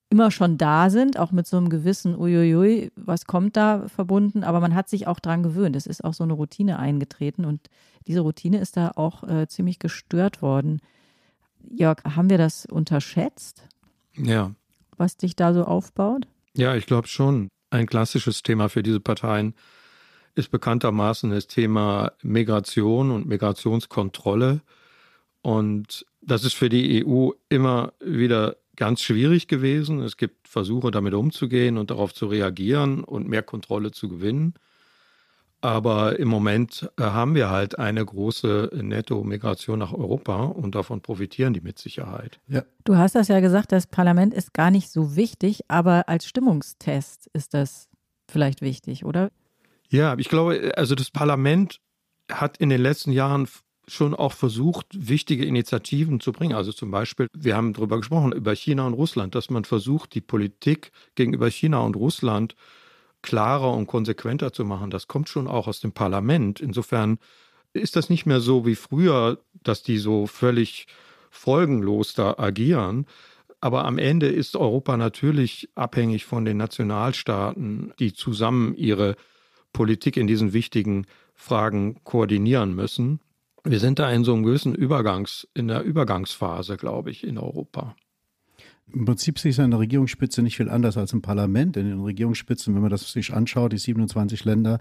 [0.09, 4.59] immer schon da sind, auch mit so einem gewissen Uiuiui, was kommt da verbunden, aber
[4.59, 5.75] man hat sich auch dran gewöhnt.
[5.75, 7.69] Es ist auch so eine Routine eingetreten und
[8.07, 10.81] diese Routine ist da auch äh, ziemlich gestört worden.
[11.69, 13.67] Jörg, haben wir das unterschätzt?
[14.15, 14.53] Ja.
[14.97, 16.27] Was dich da so aufbaut?
[16.55, 17.49] Ja, ich glaube schon.
[17.69, 19.53] Ein klassisches Thema für diese Parteien
[20.33, 24.61] ist bekanntermaßen das Thema Migration und Migrationskontrolle.
[25.41, 30.01] Und das ist für die EU immer wieder ganz schwierig gewesen.
[30.01, 34.53] Es gibt Versuche, damit umzugehen und darauf zu reagieren und mehr Kontrolle zu gewinnen.
[35.61, 41.53] Aber im Moment äh, haben wir halt eine große Netto-Migration nach Europa und davon profitieren
[41.53, 42.39] die mit Sicherheit.
[42.47, 42.63] Ja.
[42.85, 47.29] Du hast das ja gesagt, das Parlament ist gar nicht so wichtig, aber als Stimmungstest
[47.33, 47.89] ist das
[48.29, 49.31] vielleicht wichtig, oder?
[49.89, 51.81] Ja, ich glaube, also das Parlament
[52.31, 53.49] hat in den letzten Jahren
[53.89, 56.55] schon auch versucht, wichtige Initiativen zu bringen.
[56.55, 60.21] Also zum Beispiel, wir haben darüber gesprochen, über China und Russland, dass man versucht, die
[60.21, 62.55] Politik gegenüber China und Russland
[63.21, 66.59] klarer und konsequenter zu machen, das kommt schon auch aus dem Parlament.
[66.59, 67.19] Insofern
[67.73, 70.87] ist das nicht mehr so wie früher, dass die so völlig
[71.29, 73.05] folgenlos da agieren.
[73.61, 79.15] Aber am Ende ist Europa natürlich abhängig von den Nationalstaaten, die zusammen ihre
[79.73, 83.19] Politik in diesen wichtigen Fragen koordinieren müssen.
[83.63, 87.95] Wir sind da in so einem gewissen Übergangs, in der Übergangsphase, glaube ich, in Europa.
[88.91, 91.77] Im Prinzip sehe ich an der Regierungsspitze nicht viel anders als im Parlament.
[91.77, 94.79] In den Regierungsspitzen, wenn man das sich anschaut, die 27 Länder,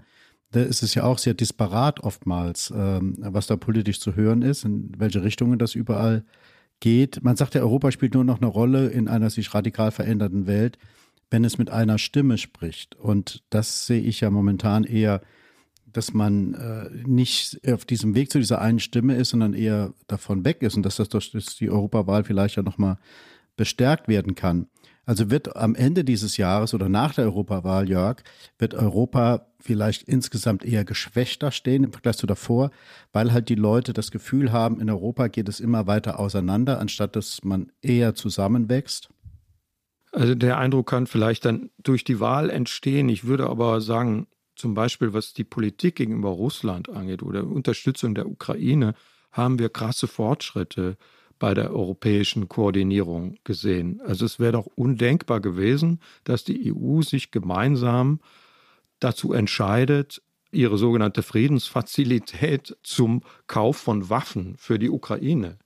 [0.51, 4.65] da ist es ja auch sehr disparat oftmals, ähm, was da politisch zu hören ist,
[4.65, 6.25] in welche Richtungen das überall
[6.79, 7.23] geht.
[7.23, 10.79] Man sagt ja, Europa spielt nur noch eine Rolle in einer sich radikal verändernden Welt,
[11.29, 12.95] wenn es mit einer Stimme spricht.
[12.95, 15.21] Und das sehe ich ja momentan eher,
[15.93, 20.45] dass man äh, nicht auf diesem Weg zu dieser einen Stimme ist, sondern eher davon
[20.45, 22.97] weg ist und dass das durch die Europawahl vielleicht ja nochmal
[23.55, 24.67] bestärkt werden kann.
[25.09, 28.21] Also wird am Ende dieses Jahres oder nach der Europawahl, Jörg,
[28.59, 32.69] wird Europa vielleicht insgesamt eher geschwächter stehen im Vergleich zu davor,
[33.11, 37.15] weil halt die Leute das Gefühl haben, in Europa geht es immer weiter auseinander, anstatt
[37.15, 39.09] dass man eher zusammenwächst?
[40.11, 43.09] Also der Eindruck kann vielleicht dann durch die Wahl entstehen.
[43.09, 44.27] Ich würde aber sagen,
[44.59, 48.93] zum Beispiel was die Politik gegenüber Russland angeht oder Unterstützung der Ukraine,
[49.31, 50.97] haben wir krasse Fortschritte
[51.39, 54.01] bei der europäischen Koordinierung gesehen.
[54.01, 58.19] Also es wäre doch undenkbar gewesen, dass die EU sich gemeinsam
[58.99, 65.57] dazu entscheidet, ihre sogenannte Friedensfazilität zum Kauf von Waffen für die Ukraine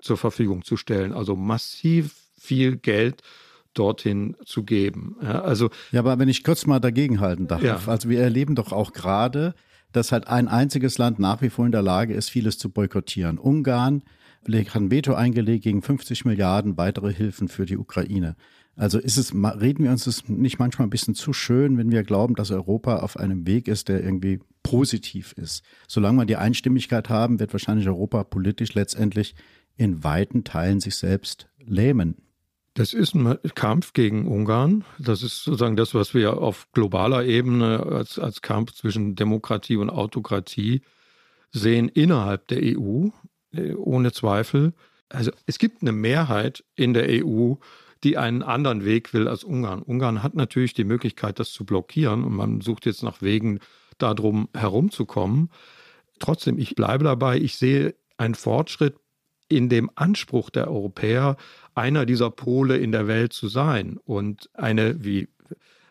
[0.00, 1.12] zur Verfügung zu stellen.
[1.12, 3.22] Also massiv viel Geld
[3.74, 5.16] dorthin zu geben.
[5.22, 7.80] Ja, also, ja, aber wenn ich kurz mal dagegenhalten darf, ja.
[7.86, 9.54] also wir erleben doch auch gerade,
[9.92, 13.38] dass halt ein einziges Land nach wie vor in der Lage ist, vieles zu boykottieren.
[13.38, 14.02] Ungarn
[14.46, 18.36] hat ein Veto eingelegt gegen 50 Milliarden weitere Hilfen für die Ukraine.
[18.76, 22.02] Also ist es, reden wir uns das nicht manchmal ein bisschen zu schön, wenn wir
[22.02, 25.62] glauben, dass Europa auf einem Weg ist, der irgendwie positiv ist.
[25.86, 29.34] Solange wir die Einstimmigkeit haben, wird wahrscheinlich Europa politisch letztendlich
[29.76, 32.16] in weiten Teilen sich selbst lähmen.
[32.74, 34.84] Das ist ein Kampf gegen Ungarn.
[34.98, 39.90] Das ist sozusagen das, was wir auf globaler Ebene als, als Kampf zwischen Demokratie und
[39.90, 40.82] Autokratie
[41.50, 43.08] sehen innerhalb der EU.
[43.52, 44.72] Äh, ohne Zweifel.
[45.08, 47.54] Also es gibt eine Mehrheit in der EU,
[48.04, 49.82] die einen anderen Weg will als Ungarn.
[49.82, 53.60] Ungarn hat natürlich die Möglichkeit, das zu blockieren und man sucht jetzt nach Wegen,
[53.98, 55.50] darum herumzukommen.
[56.20, 58.96] Trotzdem, ich bleibe dabei, ich sehe einen Fortschritt
[59.48, 61.36] in dem Anspruch der Europäer,
[61.74, 65.28] einer dieser Pole in der Welt zu sein und eine, wie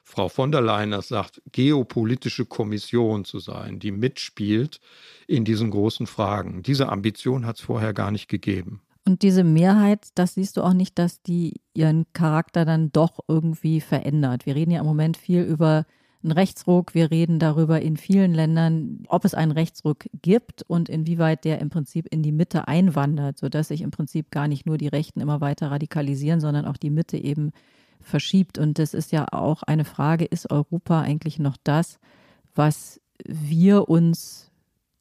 [0.03, 4.79] Frau von der Leyen das sagt, geopolitische Kommission zu sein, die mitspielt
[5.27, 6.63] in diesen großen Fragen.
[6.63, 8.81] Diese Ambition hat es vorher gar nicht gegeben.
[9.05, 13.81] Und diese Mehrheit, das siehst du auch nicht, dass die ihren Charakter dann doch irgendwie
[13.81, 14.45] verändert.
[14.45, 15.85] Wir reden ja im Moment viel über
[16.23, 16.93] einen Rechtsruck.
[16.93, 21.69] Wir reden darüber in vielen Ländern, ob es einen Rechtsruck gibt und inwieweit der im
[21.69, 25.41] Prinzip in die Mitte einwandert, sodass sich im Prinzip gar nicht nur die Rechten immer
[25.41, 27.51] weiter radikalisieren, sondern auch die Mitte eben
[28.01, 28.57] verschiebt.
[28.57, 31.99] Und das ist ja auch eine Frage, ist Europa eigentlich noch das,
[32.53, 34.49] was wir uns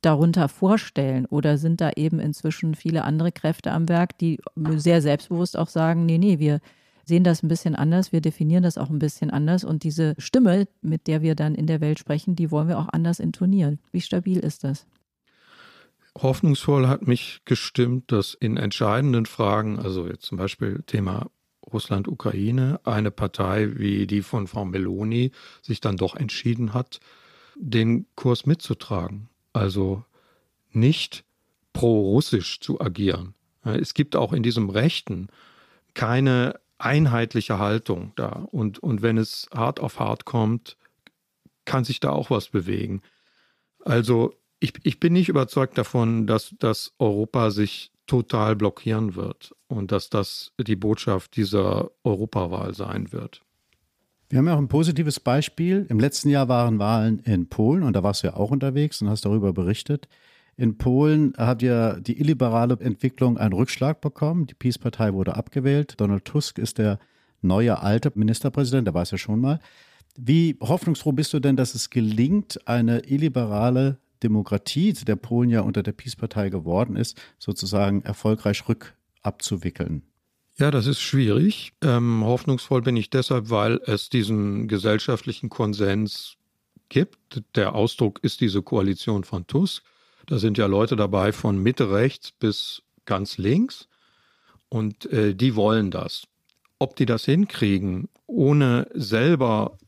[0.01, 1.27] darunter vorstellen?
[1.27, 4.41] Oder sind da eben inzwischen viele andere Kräfte am Werk, die
[4.77, 6.61] sehr selbstbewusst auch sagen, nee, nee, wir
[7.09, 10.69] sehen das ein bisschen anders, wir definieren das auch ein bisschen anders und diese Stimme,
[10.83, 13.81] mit der wir dann in der Welt sprechen, die wollen wir auch anders intonieren.
[13.91, 14.87] Wie stabil ist das?
[16.17, 21.31] Hoffnungsvoll hat mich gestimmt, dass in entscheidenden Fragen, also jetzt zum Beispiel Thema
[21.73, 27.01] Russland-Ukraine eine Partei wie die von Frau Meloni sich dann doch entschieden hat,
[27.57, 29.29] den Kurs mitzutragen.
[29.53, 30.05] Also
[30.71, 31.25] nicht
[31.73, 33.35] pro-russisch zu agieren.
[33.63, 35.29] Es gibt auch in diesem Rechten
[35.95, 38.47] keine einheitliche Haltung da.
[38.51, 40.77] Und, und wenn es hart auf hart kommt,
[41.65, 43.03] kann sich da auch was bewegen.
[43.85, 49.93] Also ich, ich bin nicht überzeugt davon, dass, dass Europa sich total blockieren wird und
[49.93, 53.43] dass das die Botschaft dieser Europawahl sein wird.
[54.31, 55.87] Wir haben ja auch ein positives Beispiel.
[55.89, 59.09] Im letzten Jahr waren Wahlen in Polen und da warst du ja auch unterwegs und
[59.09, 60.09] hast darüber berichtet.
[60.59, 64.47] In Polen hat ja die illiberale Entwicklung einen Rückschlag bekommen.
[64.47, 65.95] Die Peace-Partei wurde abgewählt.
[65.99, 66.99] Donald Tusk ist der
[67.41, 69.61] neue alte Ministerpräsident, der es ja schon mal.
[70.17, 75.85] Wie hoffnungsfroh bist du denn, dass es gelingt, eine illiberale Demokratie, der Polen ja unter
[75.85, 80.03] der Peace-Partei geworden ist, sozusagen erfolgreich rückabzuwickeln?
[80.59, 81.73] Ja, das ist schwierig.
[81.83, 86.37] Ähm, hoffnungsvoll bin ich deshalb, weil es diesen gesellschaftlichen Konsens
[86.89, 87.45] gibt.
[87.55, 89.85] Der Ausdruck ist diese Koalition von Tusk.
[90.29, 93.89] Da sind ja Leute dabei von Mitte rechts bis ganz links
[94.69, 96.25] und äh, die wollen das.
[96.79, 99.79] Ob die das hinkriegen, ohne selber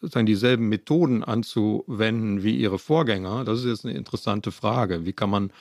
[0.00, 3.44] sozusagen dieselben Methoden anzuwenden wie ihre Vorgänger?
[3.44, 5.06] Das ist jetzt eine interessante Frage.
[5.06, 5.52] Wie kann man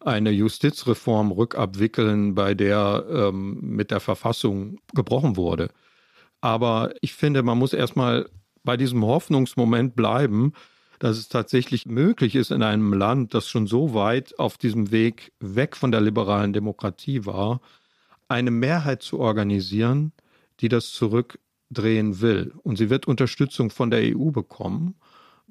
[0.00, 5.70] eine Justizreform rückabwickeln, bei der ähm, mit der Verfassung gebrochen wurde?
[6.40, 8.28] Aber ich finde, man muss erstmal
[8.64, 10.52] bei diesem Hoffnungsmoment bleiben,
[10.98, 15.32] dass es tatsächlich möglich ist in einem Land, das schon so weit auf diesem Weg
[15.40, 17.60] weg von der liberalen Demokratie war,
[18.28, 20.12] eine Mehrheit zu organisieren,
[20.60, 22.52] die das zurückdrehen will.
[22.62, 24.96] Und sie wird Unterstützung von der EU bekommen.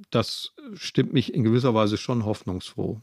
[0.10, 3.00] Das stimmt mich in gewisser Weise schon hoffnungsfroh.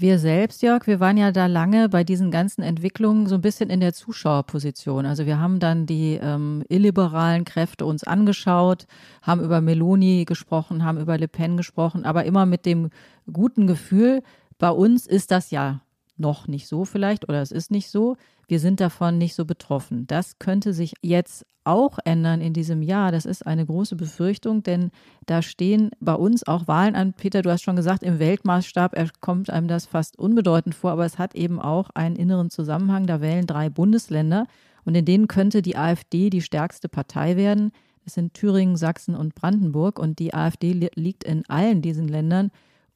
[0.00, 3.68] Wir selbst, Jörg, wir waren ja da lange bei diesen ganzen Entwicklungen so ein bisschen
[3.68, 5.04] in der Zuschauerposition.
[5.06, 8.86] Also wir haben dann die ähm, illiberalen Kräfte uns angeschaut,
[9.22, 12.90] haben über Meloni gesprochen, haben über Le Pen gesprochen, aber immer mit dem
[13.32, 14.22] guten Gefühl,
[14.58, 15.80] bei uns ist das ja
[16.16, 18.16] noch nicht so vielleicht oder es ist nicht so
[18.48, 20.06] wir sind davon nicht so betroffen.
[20.06, 23.12] Das könnte sich jetzt auch ändern in diesem Jahr.
[23.12, 24.90] Das ist eine große Befürchtung, denn
[25.26, 27.12] da stehen bei uns auch Wahlen an.
[27.12, 31.18] Peter, du hast schon gesagt, im Weltmaßstab kommt einem das fast unbedeutend vor, aber es
[31.18, 33.06] hat eben auch einen inneren Zusammenhang.
[33.06, 34.46] Da wählen drei Bundesländer
[34.84, 37.72] und in denen könnte die AfD die stärkste Partei werden.
[38.06, 42.50] Es sind Thüringen, Sachsen und Brandenburg und die AfD liegt in allen diesen Ländern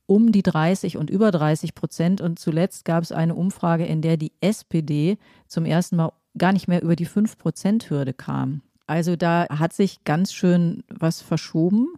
[0.06, 2.20] um die 30 und über 30 Prozent.
[2.22, 6.68] Und zuletzt gab es eine Umfrage, in der die SPD zum ersten Mal gar nicht
[6.68, 8.62] mehr über die 5-Prozent-Hürde kam.
[8.86, 11.88] Also da hat sich ganz schön was verschoben.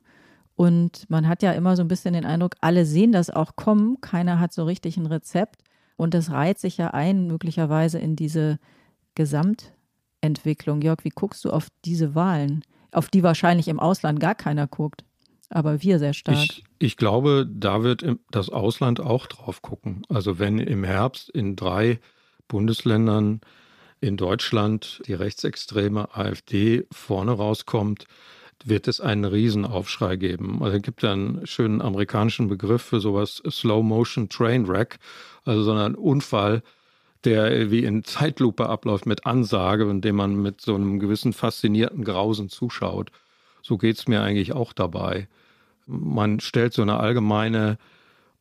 [0.56, 4.00] Und man hat ja immer so ein bisschen den Eindruck, alle sehen das auch kommen.
[4.00, 5.62] Keiner hat so richtig ein Rezept.
[5.96, 8.58] Und das reiht sich ja ein, möglicherweise in diese
[9.14, 10.82] Gesamtentwicklung.
[10.82, 15.04] Jörg, wie guckst du auf diese Wahlen, auf die wahrscheinlich im Ausland gar keiner guckt?
[15.50, 16.36] aber wir sehr stark.
[16.36, 20.02] Ich, ich glaube, da wird das Ausland auch drauf gucken.
[20.08, 22.00] Also wenn im Herbst in drei
[22.48, 23.40] Bundesländern
[24.04, 28.06] in Deutschland die rechtsextreme AfD vorne rauskommt,
[28.64, 30.62] wird es einen Riesenaufschrei geben.
[30.62, 34.98] Also es gibt einen schönen amerikanischen Begriff für sowas, Slow Motion Train Wreck,
[35.44, 36.62] also so ein Unfall,
[37.24, 42.48] der wie in Zeitlupe abläuft mit Ansage, indem man mit so einem gewissen faszinierten Grausen
[42.48, 43.10] zuschaut.
[43.62, 45.28] So geht es mir eigentlich auch dabei.
[45.86, 47.78] Man stellt so eine allgemeine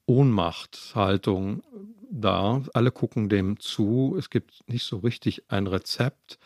[0.05, 1.63] Ohnmachthaltung
[2.09, 2.63] dar.
[2.73, 4.15] Alle gucken dem zu.
[4.17, 6.37] Es gibt nicht so richtig ein Rezept.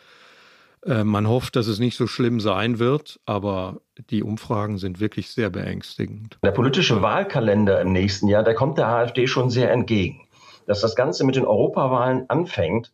[0.86, 5.32] Äh, man hofft, dass es nicht so schlimm sein wird, aber die Umfragen sind wirklich
[5.32, 6.38] sehr beängstigend.
[6.44, 10.28] Der politische Wahlkalender im nächsten Jahr, der kommt der AfD schon sehr entgegen.
[10.66, 12.92] Dass das Ganze mit den Europawahlen anfängt,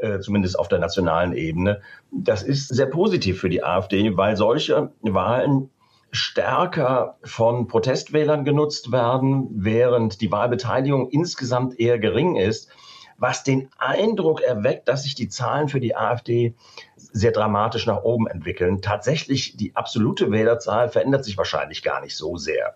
[0.00, 1.80] äh, zumindest auf der nationalen Ebene.
[2.10, 5.70] Das ist sehr positiv für die AfD, weil solche Wahlen
[6.12, 12.68] stärker von Protestwählern genutzt werden, während die Wahlbeteiligung insgesamt eher gering ist,
[13.16, 16.54] was den Eindruck erweckt, dass sich die Zahlen für die AfD
[16.96, 18.82] sehr dramatisch nach oben entwickeln.
[18.82, 22.74] Tatsächlich, die absolute Wählerzahl verändert sich wahrscheinlich gar nicht so sehr.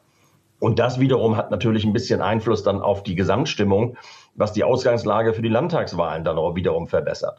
[0.59, 3.99] Und das wiederum hat natürlich ein bisschen Einfluss dann auf die Gesamtstimmung,
[4.35, 7.39] was die Ausgangslage für die Landtagswahlen dann auch wiederum verbessert.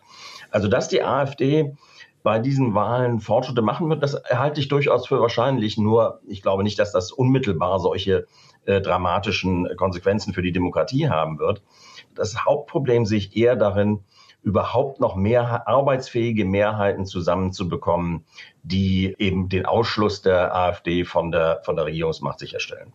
[0.51, 1.75] Also, dass die AfD
[2.27, 5.77] bei diesen Wahlen Fortschritte machen wird, das halte ich durchaus für wahrscheinlich.
[5.77, 8.25] Nur ich glaube nicht, dass das unmittelbar solche
[8.65, 11.63] äh, dramatischen Konsequenzen für die Demokratie haben wird.
[12.15, 14.03] Das Hauptproblem sehe ich eher darin,
[14.43, 18.25] überhaupt noch mehr arbeitsfähige Mehrheiten zusammenzubekommen,
[18.61, 22.91] die eben den Ausschluss der AfD von der, von der Regierungsmacht sicherstellen.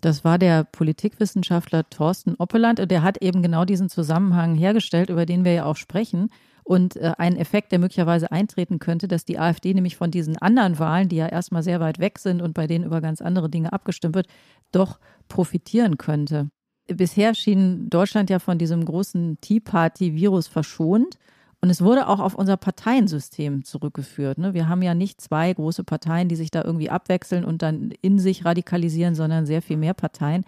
[0.00, 5.26] Das war der Politikwissenschaftler Thorsten Oppeland und der hat eben genau diesen Zusammenhang hergestellt, über
[5.26, 6.30] den wir ja auch sprechen.
[6.68, 10.78] Und äh, ein Effekt, der möglicherweise eintreten könnte, dass die AfD nämlich von diesen anderen
[10.78, 13.72] Wahlen, die ja erstmal sehr weit weg sind und bei denen über ganz andere Dinge
[13.72, 14.26] abgestimmt wird,
[14.70, 16.50] doch profitieren könnte.
[16.86, 21.16] Bisher schien Deutschland ja von diesem großen Tea Party-Virus verschont.
[21.62, 24.36] Und es wurde auch auf unser Parteiensystem zurückgeführt.
[24.36, 24.52] Ne?
[24.52, 28.18] Wir haben ja nicht zwei große Parteien, die sich da irgendwie abwechseln und dann in
[28.18, 30.44] sich radikalisieren, sondern sehr viel mehr Parteien.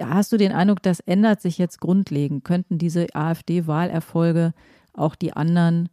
[0.00, 2.42] Hast du den Eindruck, das ändert sich jetzt grundlegend?
[2.42, 4.54] Könnten diese AfD-Wahlerfolge
[4.94, 5.88] auch die anderen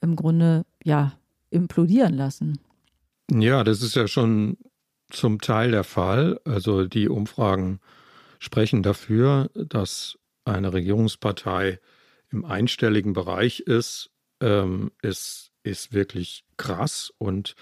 [0.00, 1.12] im Grunde ja
[1.50, 2.58] implodieren lassen?
[3.30, 4.58] Ja, das ist ja schon
[5.10, 6.40] zum Teil der Fall.
[6.44, 7.80] Also die Umfragen
[8.38, 11.80] sprechen dafür, dass eine Regierungspartei
[12.30, 14.10] im einstelligen Bereich ist,
[14.40, 17.54] ähm, ist, ist wirklich krass und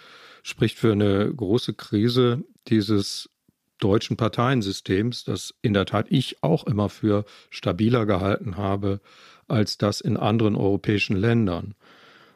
[0.43, 3.31] spricht für eine große Krise dieses
[3.79, 9.01] deutschen Parteiensystems, das in der Tat ich auch immer für stabiler gehalten habe
[9.53, 11.75] als das in anderen europäischen Ländern.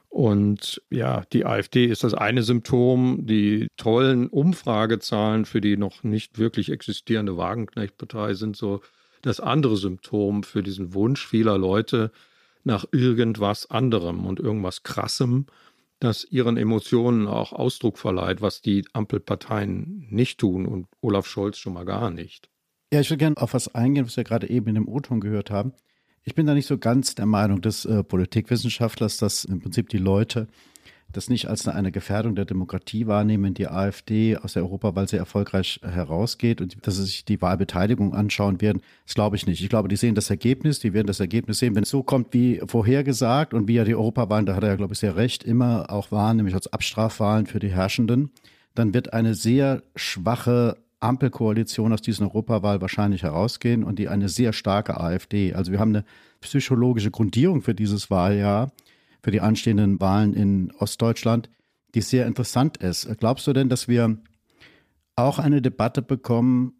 [0.08, 3.26] Und ja, die AfD ist das eine Symptom.
[3.26, 8.80] Die tollen Umfragezahlen für die noch nicht wirklich existierende Wagenknecht-Partei sind so
[9.22, 12.12] das andere Symptom für diesen Wunsch vieler Leute
[12.64, 15.46] nach irgendwas anderem und irgendwas Krassem,
[16.00, 21.72] das ihren Emotionen auch Ausdruck verleiht, was die Ampelparteien nicht tun und Olaf Scholz schon
[21.72, 22.48] mal gar nicht.
[22.92, 25.50] Ja, ich würde gerne auf was eingehen, was wir gerade eben in dem O-Ton gehört
[25.50, 25.72] haben.
[26.28, 29.98] Ich bin da nicht so ganz der Meinung des äh, Politikwissenschaftlers, dass im Prinzip die
[29.98, 30.48] Leute
[31.12, 35.78] das nicht als eine Gefährdung der Demokratie wahrnehmen, die AfD aus der Europawahl sehr erfolgreich
[35.84, 39.62] herausgeht und dass sie sich die Wahlbeteiligung anschauen werden, das glaube ich nicht.
[39.62, 42.34] Ich glaube, die sehen das Ergebnis, die werden das Ergebnis sehen, wenn es so kommt
[42.34, 45.44] wie vorhergesagt und wie ja die Europawahlen, da hat er ja, glaube ich, sehr recht,
[45.44, 48.32] immer auch waren, nämlich als Abstrafwahlen für die Herrschenden,
[48.74, 54.52] dann wird eine sehr schwache Ampelkoalition aus dieser Europawahl wahrscheinlich herausgehen und die eine sehr
[54.52, 55.54] starke AfD.
[55.54, 56.04] Also wir haben eine
[56.40, 58.72] psychologische Grundierung für dieses Wahljahr
[59.22, 61.50] für die anstehenden Wahlen in Ostdeutschland,
[61.94, 63.08] die sehr interessant ist.
[63.18, 64.18] Glaubst du denn, dass wir
[65.16, 66.74] auch eine Debatte bekommen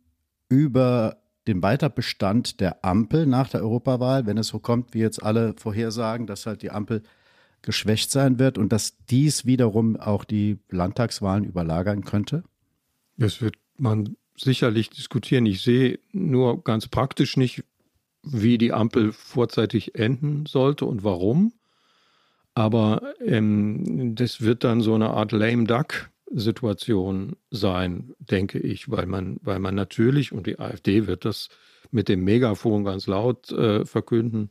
[0.49, 1.17] über
[1.49, 6.27] den Weiterbestand der Ampel nach der Europawahl, wenn es so kommt, wie jetzt alle vorhersagen,
[6.27, 7.03] dass halt die Ampel
[7.63, 12.45] geschwächt sein wird und dass dies wiederum auch die Landtagswahlen überlagern könnte?
[13.17, 15.47] Das wird man sicherlich diskutieren.
[15.47, 17.65] Ich sehe nur ganz praktisch nicht,
[18.23, 21.53] wie die Ampel vorzeitig enden sollte und warum.
[22.55, 29.07] Aber ähm, das wird dann so eine Art lame duck Situation sein, denke ich, weil
[29.07, 31.49] man, weil man natürlich, und die AfD wird das
[31.91, 34.49] mit dem Megafon ganz laut äh, verkünden,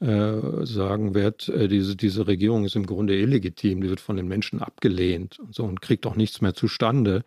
[0.00, 4.26] äh, sagen wird, äh, diese, diese Regierung ist im Grunde illegitim, die wird von den
[4.26, 7.24] Menschen abgelehnt und so und kriegt auch nichts mehr zustande.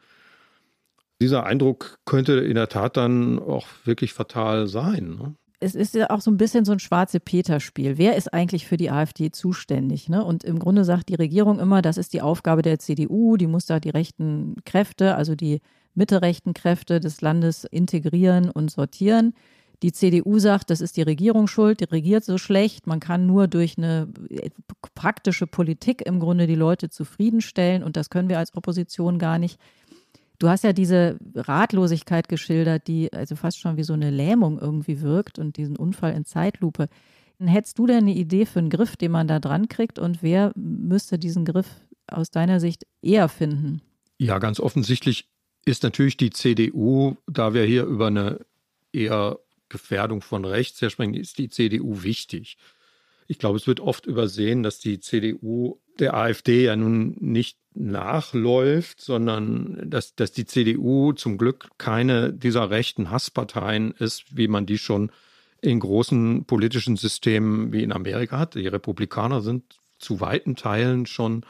[1.22, 5.18] Dieser Eindruck könnte in der Tat dann auch wirklich fatal sein.
[5.20, 5.36] Ne?
[5.60, 7.98] es ist ja auch so ein bisschen so ein schwarze Peter-Spiel.
[7.98, 10.08] Wer ist eigentlich für die AfD zuständig?
[10.08, 10.24] Ne?
[10.24, 13.66] Und im Grunde sagt die Regierung immer, das ist die Aufgabe der CDU, die muss
[13.66, 15.62] da die rechten Kräfte, also die
[15.96, 19.34] mittelrechten Kräfte des Landes integrieren und sortieren.
[19.84, 22.86] Die CDU sagt, das ist die Regierung schuld, die regiert so schlecht.
[22.86, 24.50] Man kann nur durch eine äh,
[24.96, 29.60] praktische Politik im Grunde die Leute zufriedenstellen und das können wir als Opposition gar nicht.
[30.40, 35.02] Du hast ja diese Ratlosigkeit geschildert, die also fast schon wie so eine Lähmung irgendwie
[35.02, 36.90] wirkt und diesen Unfall in Zeitlupe.
[37.40, 40.52] Hättest du denn eine Idee für einen Griff, den man da dran kriegt und wer
[40.56, 41.68] müsste diesen Griff
[42.08, 43.82] aus deiner Sicht eher finden?
[44.20, 45.30] Ja, ganz offensichtlich
[45.66, 48.46] ist natürlich die CDU, da wir hier über eine
[48.92, 52.58] eher Gefährdung von rechts her sprechen, ist die CDU wichtig.
[53.28, 59.02] Ich glaube, es wird oft übersehen, dass die CDU der AfD ja nun nicht nachläuft,
[59.02, 64.78] sondern dass, dass die CDU zum Glück keine dieser rechten Hassparteien ist, wie man die
[64.78, 65.12] schon
[65.62, 68.56] in großen politischen Systemen wie in Amerika hat.
[68.56, 69.64] Die Republikaner sind
[70.00, 71.44] zu weiten Teilen schon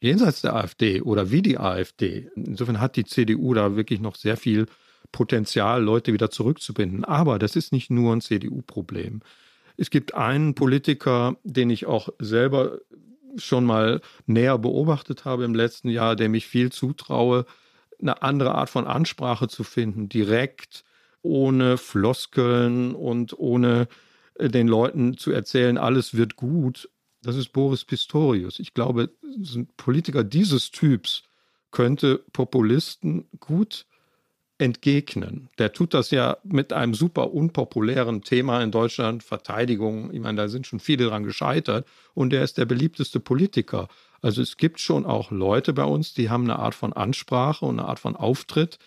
[0.00, 2.28] jenseits der AfD oder wie die AfD.
[2.34, 4.66] Insofern hat die CDU da wirklich noch sehr viel
[5.12, 7.04] Potenzial, Leute wieder zurückzubinden.
[7.04, 9.20] Aber das ist nicht nur ein CDU-Problem.
[9.76, 12.78] Es gibt einen Politiker, den ich auch selber
[13.36, 17.46] schon mal näher beobachtet habe im letzten Jahr, dem ich viel zutraue,
[18.00, 20.84] eine andere Art von Ansprache zu finden, direkt,
[21.22, 23.88] ohne Floskeln und ohne
[24.34, 26.88] äh, den Leuten zu erzählen, alles wird gut.
[27.22, 28.58] Das ist Boris Pistorius.
[28.58, 29.10] Ich glaube,
[29.76, 31.24] Politiker dieses Typs
[31.70, 33.86] könnte Populisten gut
[34.60, 35.48] entgegnen.
[35.58, 40.12] Der tut das ja mit einem super unpopulären Thema in Deutschland, Verteidigung.
[40.12, 43.88] Ich meine, da sind schon viele dran gescheitert und er ist der beliebteste Politiker.
[44.20, 47.78] Also es gibt schon auch Leute bei uns, die haben eine Art von Ansprache und
[47.78, 48.78] eine Art von Auftritt,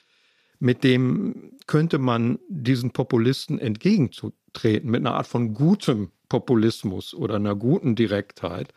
[0.60, 7.56] mit dem könnte man diesen Populisten entgegentreten, mit einer Art von gutem Populismus oder einer
[7.56, 8.74] guten Direktheit.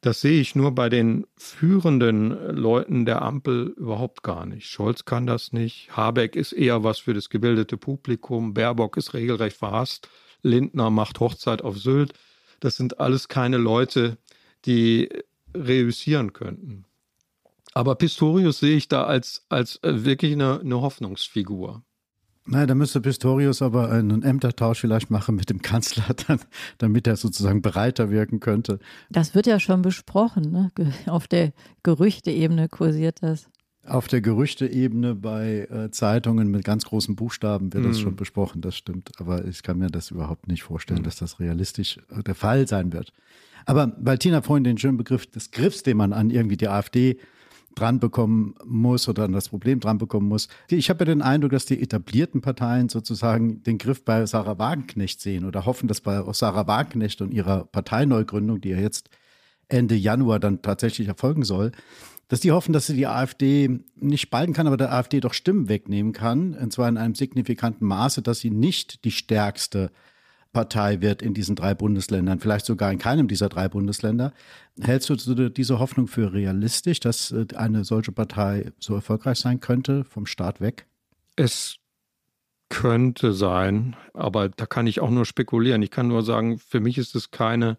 [0.00, 4.68] Das sehe ich nur bei den führenden Leuten der Ampel überhaupt gar nicht.
[4.68, 5.96] Scholz kann das nicht.
[5.96, 8.54] Habeck ist eher was für das gebildete Publikum.
[8.54, 10.08] Baerbock ist regelrecht verhasst.
[10.42, 12.12] Lindner macht Hochzeit auf Sylt.
[12.60, 14.18] Das sind alles keine Leute,
[14.64, 15.08] die
[15.52, 16.84] reüssieren könnten.
[17.74, 21.82] Aber Pistorius sehe ich da als, als äh, wirklich eine, eine Hoffnungsfigur.
[22.50, 26.40] Nein, da müsste Pistorius aber einen Ämtertausch vielleicht machen mit dem Kanzler, dann,
[26.78, 28.78] damit er sozusagen breiter wirken könnte.
[29.10, 30.70] Das wird ja schon besprochen, ne?
[31.06, 33.50] Auf der Gerüchteebene kursiert das.
[33.86, 37.88] Auf der Gerüchteebene bei äh, Zeitungen mit ganz großen Buchstaben wird mhm.
[37.88, 39.10] das schon besprochen, das stimmt.
[39.18, 41.04] Aber ich kann mir das überhaupt nicht vorstellen, mhm.
[41.04, 43.12] dass das realistisch äh, der Fall sein wird.
[43.66, 47.18] Aber weil Tina vorhin den schönen Begriff des Griffs, den man an irgendwie die AfD
[47.74, 50.48] dran bekommen muss oder an das Problem dran bekommen muss.
[50.68, 55.20] Ich habe ja den Eindruck, dass die etablierten Parteien sozusagen den Griff bei Sarah Wagenknecht
[55.20, 59.10] sehen oder hoffen, dass bei Sarah Wagenknecht und ihrer Parteineugründung, die ja jetzt
[59.68, 61.72] Ende Januar dann tatsächlich erfolgen soll,
[62.28, 65.68] dass die hoffen, dass sie die AfD nicht spalten kann, aber der AfD doch Stimmen
[65.68, 69.90] wegnehmen kann, und zwar in einem signifikanten Maße, dass sie nicht die stärkste
[70.52, 74.32] Partei wird in diesen drei Bundesländern, vielleicht sogar in keinem dieser drei Bundesländer.
[74.80, 80.04] Hältst du diese Hoffnung für realistisch, dass äh, eine solche Partei so erfolgreich sein könnte,
[80.04, 80.86] vom Staat weg?
[81.36, 81.76] Es
[82.68, 85.82] könnte sein, aber da kann ich auch nur spekulieren.
[85.82, 87.78] Ich kann nur sagen, für mich ist es keine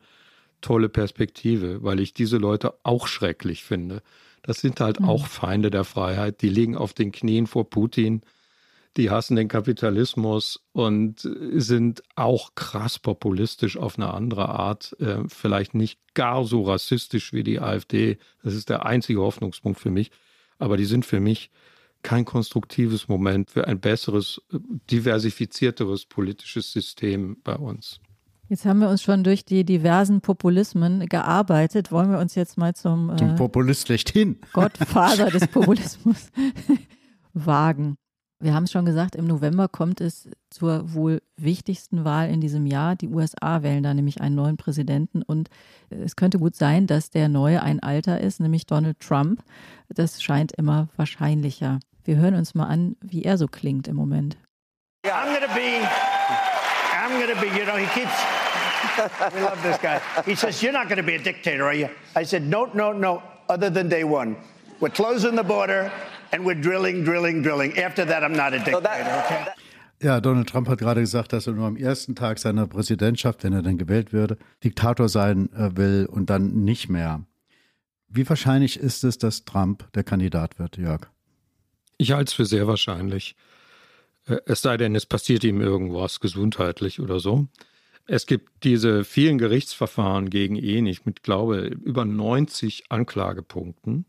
[0.62, 4.02] tolle Perspektive, weil ich diese Leute auch schrecklich finde.
[4.42, 5.10] Das sind halt mhm.
[5.10, 6.42] auch Feinde der Freiheit.
[6.42, 8.22] Die liegen auf den Knien vor Putin.
[8.98, 14.96] Die hassen den Kapitalismus und sind auch krass populistisch auf eine andere Art.
[15.00, 18.18] Äh, vielleicht nicht gar so rassistisch wie die AfD.
[18.44, 20.12] Das ist der einzige Hoffnungspunkt für mich.
[20.58, 21.52] Aber die sind für mich
[22.02, 24.42] kein konstruktives Moment für ein besseres,
[24.90, 28.00] diversifizierteres politisches System bei uns.
[28.48, 31.92] Jetzt haben wir uns schon durch die diversen Populismen gearbeitet.
[31.92, 34.40] Wollen wir uns jetzt mal zum, zum äh, Populist schlechthin.
[34.54, 36.32] Gottvater des Populismus
[37.34, 37.96] wagen.
[38.42, 42.66] Wir haben es schon gesagt, im November kommt es zur wohl wichtigsten Wahl in diesem
[42.66, 42.96] Jahr.
[42.96, 45.50] Die USA wählen da nämlich einen neuen Präsidenten und
[45.90, 49.44] es könnte gut sein, dass der neue ein Alter ist, nämlich Donald Trump.
[49.90, 51.80] Das scheint immer wahrscheinlicher.
[52.06, 54.38] Wir hören uns mal an, wie er so klingt im Moment.
[55.04, 55.86] I'm gonna be,
[56.96, 58.24] I'm gonna be, you know, he keeps,
[59.36, 60.00] we love this guy.
[60.26, 61.90] He says, you're not gonna be a dictator, are you?
[62.16, 64.38] I said, no, no, no, other than day one.
[64.80, 65.92] We're closing the border
[66.32, 67.78] and we're drilling, drilling, drilling.
[67.78, 69.46] After that, I'm not a dictator, okay?
[70.02, 73.52] Ja, Donald Trump hat gerade gesagt, dass er nur am ersten Tag seiner Präsidentschaft, wenn
[73.52, 77.26] er dann gewählt würde, Diktator sein äh, will und dann nicht mehr.
[78.08, 81.02] Wie wahrscheinlich ist es, dass Trump der Kandidat wird, Jörg?
[81.98, 83.36] Ich halte es für sehr wahrscheinlich.
[84.26, 87.48] Äh, es sei denn, es passiert ihm irgendwas gesundheitlich oder so.
[88.06, 94.06] Es gibt diese vielen Gerichtsverfahren gegen ihn, ich mit glaube über 90 Anklagepunkten.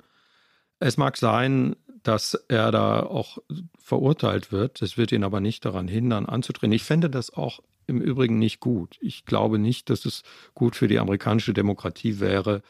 [0.78, 3.38] Es mag sein, dass er da auch
[3.78, 4.82] verurteilt wird.
[4.82, 6.72] Das wird ihn aber nicht daran hindern, anzutreten.
[6.72, 8.96] Ich fände das auch im Übrigen nicht gut.
[9.00, 10.22] Ich glaube nicht, dass es
[10.54, 12.62] gut für die amerikanische Demokratie wäre,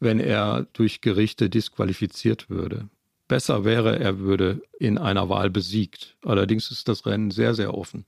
[0.00, 2.88] wenn er durch Gerichte disqualifiziert würde.
[3.28, 6.16] Besser wäre, er würde in einer Wahl besiegt.
[6.22, 8.04] Allerdings ist das Rennen sehr, sehr offen.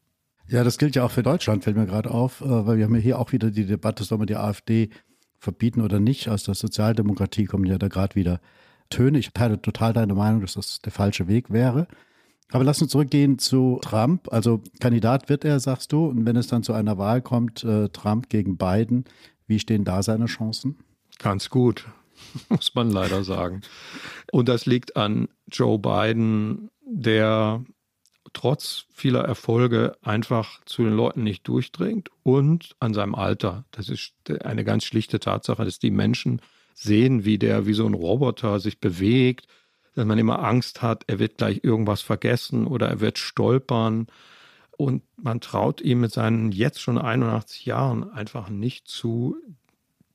[0.48, 2.94] Ja, das gilt ja auch für Deutschland, fällt mir gerade auf, äh, weil wir haben
[2.94, 4.90] ja hier auch wieder die Debatte, soll man die AfD
[5.38, 6.28] verbieten oder nicht.
[6.28, 8.40] Aus der Sozialdemokratie kommen ja da gerade wieder
[8.91, 9.18] Töne.
[9.18, 11.87] Ich teile total deine Meinung, dass das der falsche Weg wäre.
[12.51, 14.32] Aber lass uns zurückgehen zu Trump.
[14.32, 16.07] Also Kandidat wird er, sagst du.
[16.07, 19.05] Und wenn es dann zu einer Wahl kommt, äh, Trump gegen Biden,
[19.47, 20.78] wie stehen da seine Chancen?
[21.18, 21.87] Ganz gut,
[22.49, 23.62] muss man leider sagen.
[24.30, 27.64] Und das liegt an Joe Biden, der
[28.32, 33.64] trotz vieler Erfolge einfach zu den Leuten nicht durchdringt und an seinem Alter.
[33.70, 34.12] Das ist
[34.45, 36.41] eine ganz schlichte Tatsache, dass die Menschen
[36.74, 39.46] sehen, wie der wie so ein Roboter sich bewegt,
[39.94, 44.08] dass man immer Angst hat, er wird gleich irgendwas vergessen oder er wird stolpern.
[44.76, 49.36] Und man traut ihm mit seinen jetzt schon 81 Jahren einfach nicht zu,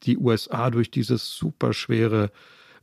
[0.04, 2.32] die USA durch dieses superschwere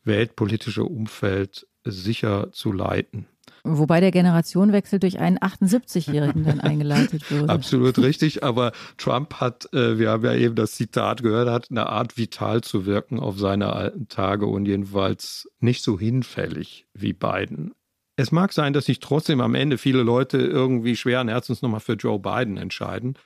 [0.04, 3.26] weltpolitische Umfeld sicher zu leiten.
[3.64, 7.49] Wobei der Generationenwechsel durch einen 78-Jährigen dann eingeleitet wurde.
[7.49, 11.86] Absolut richtig, aber Trump hat, äh, wir haben ja eben das Zitat gehört, hat eine
[11.86, 17.72] Art vital zu wirken auf seine alten Tage und jedenfalls nicht so hinfällig wie Biden.
[18.16, 21.94] Es mag sein, dass sich trotzdem am Ende viele Leute irgendwie schweren Herzens nochmal für
[21.94, 23.18] Joe Biden entscheiden.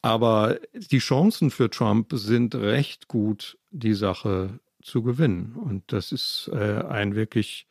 [0.00, 5.56] Aber die Chancen für Trump sind recht gut, die Sache zu gewinnen.
[5.56, 7.66] Und das ist äh, ein wirklich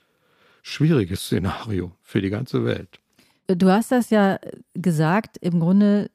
[0.63, 2.99] schwieriges Szenario für die ganze Welt.
[3.47, 4.39] Du hast das ja
[4.73, 6.09] gesagt, im Grunde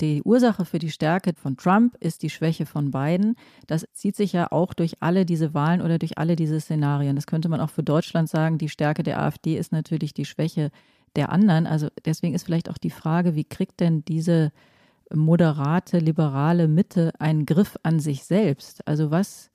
[0.00, 3.36] die Ursache für die Stärke von Trump ist die Schwäche von Biden.
[3.66, 7.16] Das zieht sich ja auch durch alle diese Wahlen oder durch alle diese Szenarien.
[7.16, 8.56] Das könnte man auch für Deutschland sagen.
[8.56, 10.70] Die Stärke der AfD ist natürlich die Schwäche
[11.16, 11.66] der anderen.
[11.66, 14.52] Also deswegen ist vielleicht auch die Frage, wie kriegt denn diese
[15.12, 18.86] moderate, liberale Mitte einen Griff an sich selbst?
[18.88, 19.50] Also was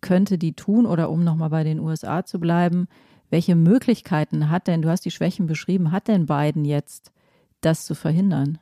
[0.00, 2.88] könnte die tun oder um nochmal bei den USA zu bleiben,
[3.30, 7.12] welche Möglichkeiten hat denn, du hast die Schwächen beschrieben, hat denn Biden jetzt,
[7.60, 8.58] das zu verhindern?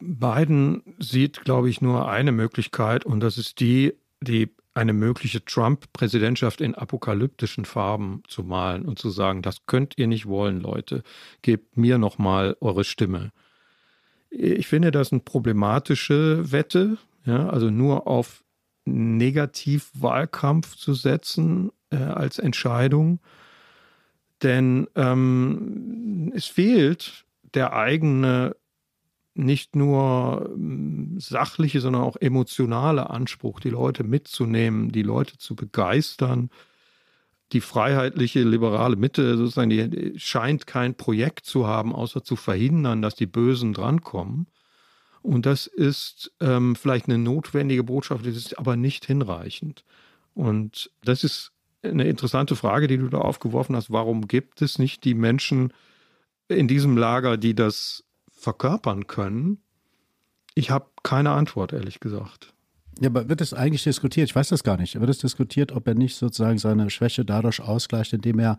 [0.00, 6.60] Biden sieht, glaube ich, nur eine Möglichkeit und das ist die, die eine mögliche Trump-Präsidentschaft
[6.60, 11.02] in apokalyptischen Farben zu malen und zu sagen, das könnt ihr nicht wollen, Leute.
[11.42, 13.32] Gebt mir nochmal eure Stimme.
[14.30, 18.44] Ich finde das eine problematische Wette, ja, also nur auf
[18.84, 23.20] Negativwahlkampf zu setzen äh, als Entscheidung.
[24.42, 27.24] Denn ähm, es fehlt
[27.54, 28.56] der eigene,
[29.34, 36.50] nicht nur ähm, sachliche, sondern auch emotionale Anspruch, die Leute mitzunehmen, die Leute zu begeistern.
[37.52, 43.14] Die freiheitliche, liberale Mitte sozusagen, die scheint kein Projekt zu haben, außer zu verhindern, dass
[43.14, 44.48] die Bösen drankommen.
[45.22, 49.84] Und das ist ähm, vielleicht eine notwendige Botschaft, das ist aber nicht hinreichend.
[50.34, 53.90] Und das ist eine interessante Frage, die du da aufgeworfen hast.
[53.90, 55.72] Warum gibt es nicht die Menschen
[56.48, 59.62] in diesem Lager, die das verkörpern können?
[60.54, 62.52] Ich habe keine Antwort, ehrlich gesagt.
[63.00, 64.28] Ja, aber wird es eigentlich diskutiert?
[64.28, 64.98] Ich weiß das gar nicht.
[64.98, 68.58] Wird es diskutiert, ob er nicht sozusagen seine Schwäche dadurch ausgleicht, indem er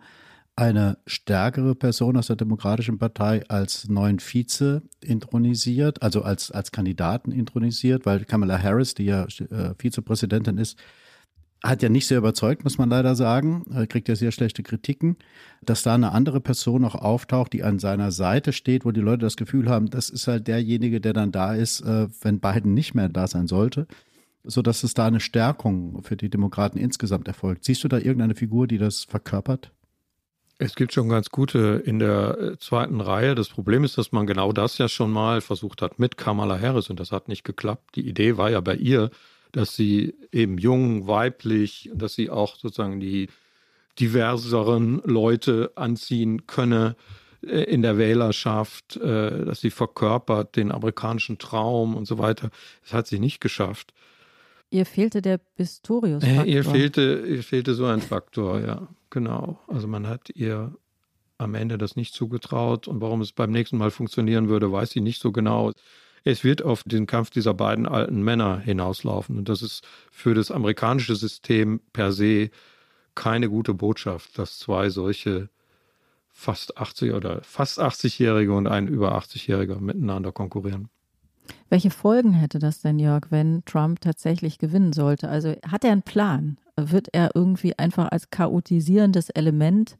[0.56, 7.32] eine stärkere Person aus der Demokratischen Partei als neuen Vize intronisiert, also als, als Kandidaten
[7.32, 10.78] intronisiert, weil Kamala Harris, die ja äh, Vizepräsidentin ist,
[11.64, 13.66] hat ja nicht sehr überzeugt, muss man leider sagen.
[13.74, 15.18] Er kriegt ja sehr schlechte Kritiken.
[15.62, 19.26] Dass da eine andere Person noch auftaucht, die an seiner Seite steht, wo die Leute
[19.26, 22.94] das Gefühl haben, das ist halt derjenige, der dann da ist, äh, wenn Biden nicht
[22.94, 23.88] mehr da sein sollte,
[24.44, 27.66] sodass es da eine Stärkung für die Demokraten insgesamt erfolgt.
[27.66, 29.72] Siehst du da irgendeine Figur, die das verkörpert?
[30.62, 33.36] Es gibt schon ganz gute in der äh, zweiten Reihe.
[33.36, 36.90] Das Problem ist, dass man genau das ja schon mal versucht hat mit Kamala Harris
[36.90, 37.96] und das hat nicht geklappt.
[37.96, 39.10] Die Idee war ja bei ihr,
[39.52, 43.30] dass sie eben jung, weiblich, dass sie auch sozusagen die
[44.00, 46.96] diverseren Leute anziehen könne
[47.46, 52.50] äh, in der Wählerschaft, äh, dass sie verkörpert den amerikanischen Traum und so weiter.
[52.84, 53.94] Das hat sie nicht geschafft.
[54.72, 56.46] Ihr fehlte der Pistorius-Faktor.
[56.46, 59.60] Ihr fehlte, ihr fehlte so ein Faktor, ja, genau.
[59.68, 60.76] Also man hat ihr
[61.40, 65.02] am Ende das nicht zugetraut und warum es beim nächsten Mal funktionieren würde, weiß sie
[65.02, 65.72] nicht so genau.
[66.24, 69.38] Es wird auf den Kampf dieser beiden alten Männer hinauslaufen.
[69.38, 72.50] Und das ist für das amerikanische System per se
[73.16, 75.50] keine gute Botschaft, dass zwei solche
[76.30, 80.90] fast 80 oder fast 80-Jährige und ein über 80-Jähriger miteinander konkurrieren.
[81.70, 85.30] Welche Folgen hätte das denn, Jörg, wenn Trump tatsächlich gewinnen sollte?
[85.30, 86.58] Also hat er einen Plan?
[86.78, 89.98] Wird er irgendwie einfach als chaotisierendes Element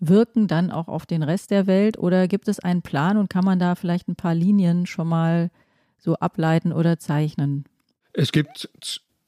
[0.00, 1.96] wirken dann auch auf den Rest der Welt?
[1.98, 5.50] Oder gibt es einen Plan und kann man da vielleicht ein paar Linien schon mal
[6.02, 7.64] so ableiten oder zeichnen?
[8.12, 8.68] Es gibt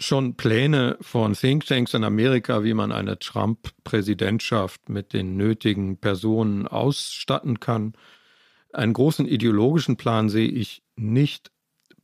[0.01, 7.61] schon Pläne von Thinktanks in Amerika, wie man eine Trump-Präsidentschaft mit den nötigen Personen ausstatten
[7.61, 7.95] kann.
[8.73, 11.53] Einen großen ideologischen Plan sehe ich nicht.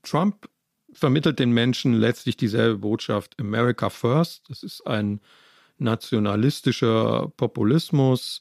[0.02, 0.48] Trump
[0.92, 4.48] vermittelt den Menschen letztlich dieselbe Botschaft America First.
[4.48, 5.20] Das ist ein
[5.78, 8.40] nationalistischer Populismus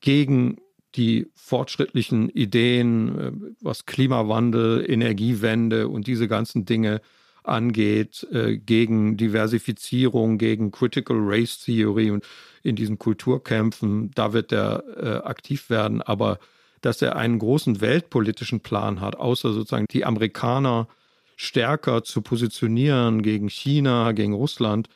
[0.00, 0.58] gegen
[0.94, 7.00] die fortschrittlichen Ideen, äh, was Klimawandel, Energiewende und diese ganzen Dinge
[7.42, 12.24] angeht, äh, gegen Diversifizierung, gegen Critical Race Theory und
[12.62, 16.02] in diesen Kulturkämpfen, da wird er äh, aktiv werden.
[16.02, 16.38] Aber
[16.80, 20.88] dass er einen großen weltpolitischen Plan hat, außer sozusagen die Amerikaner
[21.36, 24.88] stärker zu positionieren gegen China, gegen Russland,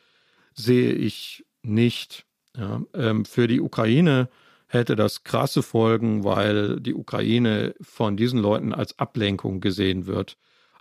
[0.53, 2.25] sehe ich nicht.
[2.55, 4.29] Ja, ähm, für die Ukraine
[4.73, 10.37] hätte das krasse Folgen, weil die Ukraine von diesen Leuten als Ablenkung gesehen wird,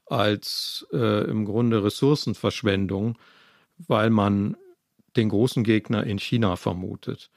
[0.06, 3.18] als äh, im Grunde Ressourcenverschwendung,
[3.78, 4.56] weil man
[5.16, 7.30] den großen Gegner in China vermutet.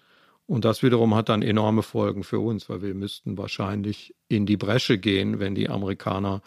[0.47, 4.57] Und das wiederum hat dann enorme Folgen für uns, weil wir müssten wahrscheinlich in die
[4.57, 6.41] Bresche gehen, wenn die Amerikaner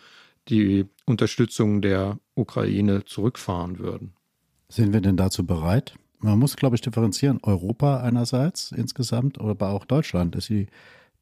[0.48, 4.14] die Unterstützung der Ukraine zurückfahren würden.
[4.68, 5.94] Sind wir denn dazu bereit?
[6.20, 7.38] Man muss, glaube ich, differenzieren.
[7.42, 10.34] Europa einerseits insgesamt, aber auch Deutschland.
[10.36, 10.66] Ist die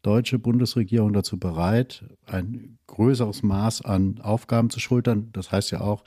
[0.03, 5.31] deutsche Bundesregierung dazu bereit, ein größeres Maß an Aufgaben zu schultern?
[5.33, 6.05] Das heißt ja auch,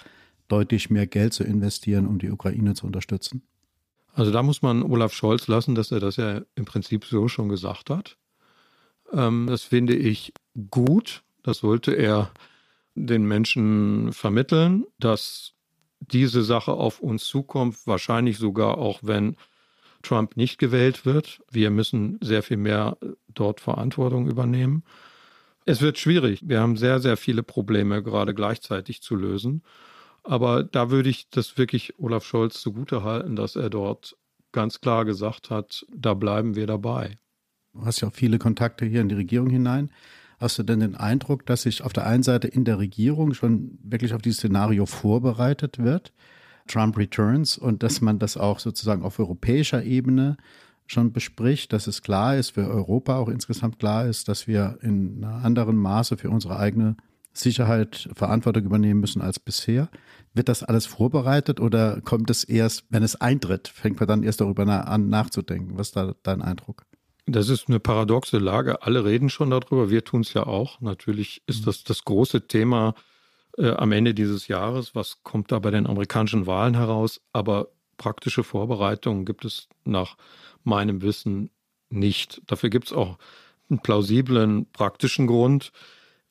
[0.47, 3.43] deutlich mehr Geld zu investieren, um die Ukraine zu unterstützen?
[4.13, 7.49] Also da muss man Olaf Scholz lassen, dass er das ja im Prinzip so schon
[7.49, 8.17] gesagt hat.
[9.13, 10.33] Ähm, das finde ich
[10.69, 11.23] gut.
[11.43, 12.31] Das sollte er
[12.95, 15.53] den Menschen vermitteln, dass
[15.99, 19.35] diese Sache auf uns zukommt, wahrscheinlich sogar auch wenn
[20.01, 21.41] Trump nicht gewählt wird.
[21.51, 22.97] Wir müssen sehr viel mehr
[23.27, 24.83] dort Verantwortung übernehmen.
[25.65, 26.41] Es wird schwierig.
[26.47, 29.61] Wir haben sehr, sehr viele Probleme gerade gleichzeitig zu lösen.
[30.23, 34.17] Aber da würde ich das wirklich Olaf Scholz zugute halten, dass er dort
[34.51, 37.17] ganz klar gesagt hat, da bleiben wir dabei.
[37.73, 39.91] Du hast ja auch viele Kontakte hier in die Regierung hinein.
[40.39, 43.77] Hast du denn den Eindruck, dass sich auf der einen Seite in der Regierung schon
[43.83, 46.13] wirklich auf dieses Szenario vorbereitet wird,
[46.67, 50.37] Trump Returns, und dass man das auch sozusagen auf europäischer Ebene
[50.87, 55.23] schon bespricht, dass es klar ist, für Europa auch insgesamt klar ist, dass wir in
[55.23, 56.95] einem anderen Maße für unsere eigene
[57.33, 59.89] Sicherheit Verantwortung übernehmen müssen als bisher.
[60.33, 64.41] Wird das alles vorbereitet oder kommt es erst, wenn es eintritt, fängt man dann erst
[64.41, 65.77] darüber an nachzudenken?
[65.77, 66.85] Was ist da dein Eindruck?
[67.25, 68.81] Das ist eine paradoxe Lage.
[68.81, 69.89] Alle reden schon darüber.
[69.89, 70.81] Wir tun es ja auch.
[70.81, 71.65] Natürlich ist mhm.
[71.65, 72.95] das das große Thema
[73.57, 74.95] äh, am Ende dieses Jahres.
[74.95, 77.21] Was kommt da bei den amerikanischen Wahlen heraus?
[77.33, 80.17] Aber praktische Vorbereitungen gibt es nach
[80.63, 81.51] meinem Wissen
[81.89, 82.41] nicht.
[82.47, 83.17] Dafür gibt es auch
[83.69, 85.71] einen plausiblen praktischen Grund.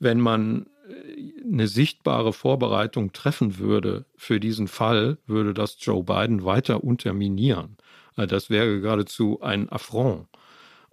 [0.01, 6.45] Wenn man äh, eine sichtbare Vorbereitung treffen würde für diesen Fall, würde das Joe Biden
[6.45, 7.77] weiter unterminieren.
[8.17, 10.27] Äh, das wäre geradezu ein Affront.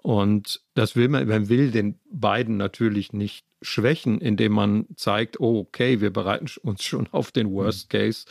[0.06, 5.62] Und das will man, man will den Biden natürlich nicht schwächen, indem man zeigt, oh,
[5.62, 8.28] okay, wir bereiten uns schon auf den Worst Case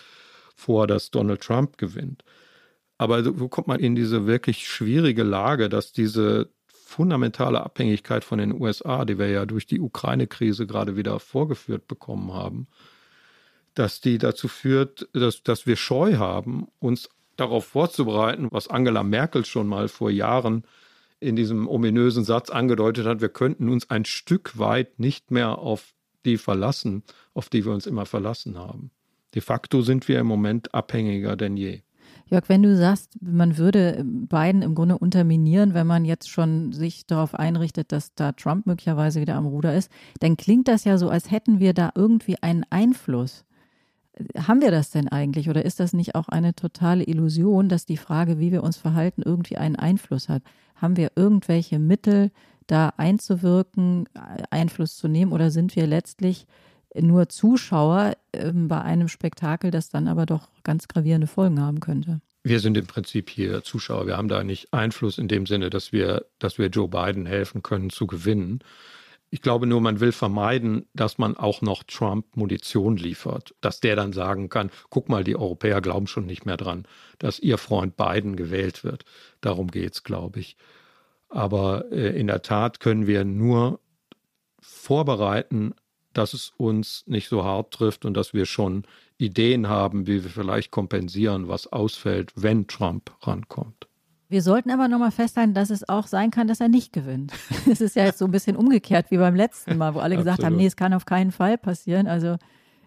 [0.55, 2.23] vor, dass Donald Trump gewinnt.
[2.97, 8.53] Aber wo kommt man in diese wirklich schwierige Lage, dass diese fundamentale Abhängigkeit von den
[8.53, 12.69] USA, die wir ja durch die Ukraine-Krise gerade wieder vorgeführt bekommen haben,
[13.75, 19.45] dass die dazu führt, dass, dass wir Scheu haben, uns darauf vorzubereiten, was Angela Merkel
[19.45, 20.63] schon mal vor Jahren
[21.25, 25.95] in diesem ominösen Satz angedeutet hat, wir könnten uns ein Stück weit nicht mehr auf
[26.25, 27.03] die verlassen,
[27.33, 28.91] auf die wir uns immer verlassen haben.
[29.35, 31.83] De facto sind wir im Moment abhängiger denn je.
[32.27, 37.07] Jörg, wenn du sagst, man würde Biden im Grunde unterminieren, wenn man jetzt schon sich
[37.07, 41.11] darauf einrichtet, dass da Trump möglicherweise wieder am Ruder ist, dann klingt das ja so,
[41.11, 43.45] als hätten wir da irgendwie einen Einfluss.
[44.39, 47.97] Haben wir das denn eigentlich oder ist das nicht auch eine totale Illusion, dass die
[47.97, 50.43] Frage, wie wir uns verhalten, irgendwie einen Einfluss hat?
[50.77, 52.31] Haben wir irgendwelche Mittel,
[52.67, 54.09] da einzuwirken,
[54.51, 56.47] Einfluss zu nehmen oder sind wir letztlich
[56.99, 62.21] nur Zuschauer äh, bei einem Spektakel, das dann aber doch ganz gravierende Folgen haben könnte.
[62.45, 64.07] Wir sind im Prinzip hier Zuschauer.
[64.07, 67.63] Wir haben da nicht Einfluss in dem Sinne, dass wir, dass wir Joe Biden helfen
[67.63, 68.61] können zu gewinnen.
[69.35, 73.97] Ich glaube nur, man will vermeiden, dass man auch noch Trump Munition liefert, dass der
[73.97, 76.87] dann sagen kann, guck mal, die Europäer glauben schon nicht mehr dran,
[77.19, 79.05] dass ihr Freund Biden gewählt wird.
[79.41, 80.57] Darum geht es, glaube ich.
[81.31, 83.81] Aber äh, in der Tat können wir nur
[84.61, 85.75] vorbereiten
[86.13, 88.85] dass es uns nicht so hart trifft und dass wir schon
[89.19, 93.89] Ideen haben, wie wir vielleicht kompensieren, was ausfällt, wenn Trump rankommt.
[94.35, 97.33] Wir sollten aber nochmal festhalten, dass es auch sein kann, dass er nicht gewinnt.
[97.71, 100.43] Es ist ja jetzt so ein bisschen umgekehrt wie beim letzten Mal, wo alle gesagt
[100.43, 102.09] haben, nee, es kann auf keinen Fall passieren.
[102.09, 102.39] Also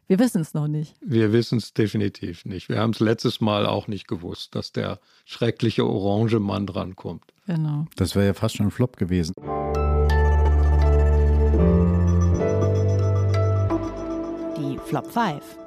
[0.08, 0.96] wir wissen es noch nicht.
[1.00, 2.68] Wir wissen es definitiv nicht.
[2.68, 7.24] Wir haben es letztes Mal auch nicht gewusst, dass der schreckliche orange Mann drankommt.
[7.46, 7.86] Genau.
[7.96, 9.34] Das wäre ja fast schon ein Flop gewesen.
[14.84, 15.67] Flop 5.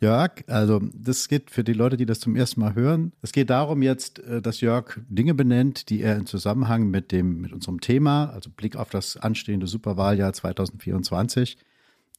[0.00, 3.12] Jörg, also das geht für die Leute, die das zum ersten Mal hören.
[3.20, 7.40] Es geht darum jetzt, äh, dass Jörg Dinge benennt, die er in Zusammenhang mit dem
[7.40, 11.58] mit unserem Thema, also Blick auf das anstehende Superwahljahr 2024,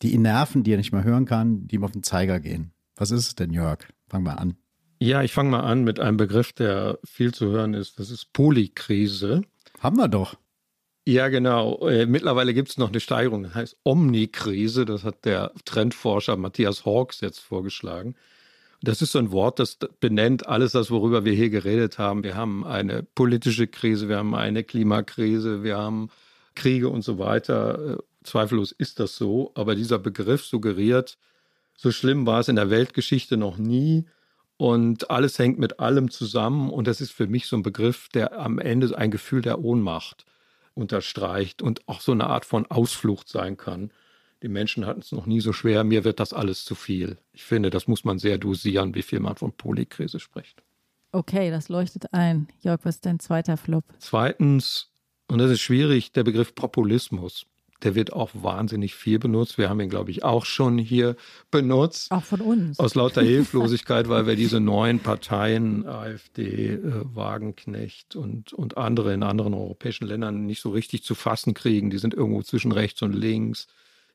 [0.02, 2.72] die ihn nerven, die er nicht mehr hören kann, die ihm auf den Zeiger gehen.
[2.96, 3.80] Was ist es denn, Jörg?
[4.10, 4.56] Fang mal an.
[5.02, 8.00] Ja, ich fange mal an mit einem Begriff, der viel zu hören ist.
[8.00, 9.44] Das ist Polykrise.
[9.80, 10.36] Haben wir doch.
[11.10, 11.88] Ja, genau.
[11.88, 14.86] Äh, mittlerweile gibt es noch eine Steigerung, das heißt Omnikrise.
[14.86, 18.14] Das hat der Trendforscher Matthias Hawks jetzt vorgeschlagen.
[18.84, 22.24] Das ist so ein Wort, das benennt alles das, worüber wir hier geredet haben.
[22.24, 26.12] Wir haben eine politische Krise, wir haben eine Klimakrise, wir haben
[26.54, 27.94] Kriege und so weiter.
[27.94, 31.18] Äh, zweifellos ist das so, aber dieser Begriff suggeriert,
[31.76, 34.06] so schlimm war es in der Weltgeschichte noch nie
[34.58, 38.40] und alles hängt mit allem zusammen und das ist für mich so ein Begriff, der
[38.40, 40.28] am Ende ein Gefühl der Ohnmacht
[40.80, 43.92] unterstreicht und auch so eine Art von Ausflucht sein kann.
[44.42, 47.18] Die Menschen hatten es noch nie so schwer, mir wird das alles zu viel.
[47.34, 50.64] Ich finde, das muss man sehr dosieren, wie viel man von Polykrise spricht.
[51.12, 52.48] Okay, das leuchtet ein.
[52.62, 53.84] Jörg, was ist dein zweiter Flop?
[53.98, 54.92] Zweitens,
[55.28, 57.46] und das ist schwierig, der Begriff Populismus
[57.84, 59.58] der wird auch wahnsinnig viel benutzt.
[59.58, 61.16] Wir haben ihn, glaube ich, auch schon hier
[61.50, 62.12] benutzt.
[62.12, 62.80] Auch von uns.
[62.80, 69.24] Aus lauter Hilflosigkeit, weil wir diese neuen Parteien, AfD, äh, Wagenknecht und, und andere in
[69.24, 71.90] anderen europäischen Ländern nicht so richtig zu fassen kriegen.
[71.90, 73.68] Die sind irgendwo zwischen rechts und links.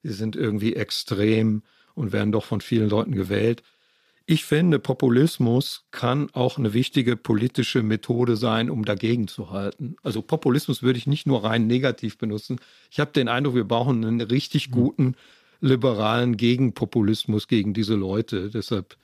[0.03, 1.63] Die sind irgendwie extrem
[1.95, 3.63] und werden doch von vielen Leuten gewählt.
[4.27, 9.97] Ich finde, Populismus kann auch eine wichtige politische Methode sein, um dagegen zu halten.
[10.03, 12.59] Also Populismus würde ich nicht nur rein negativ benutzen.
[12.91, 14.73] Ich habe den Eindruck, wir brauchen einen richtig mhm.
[14.73, 15.15] guten
[15.61, 18.49] liberalen Gegenpopulismus gegen diese Leute.
[18.49, 18.97] Deshalb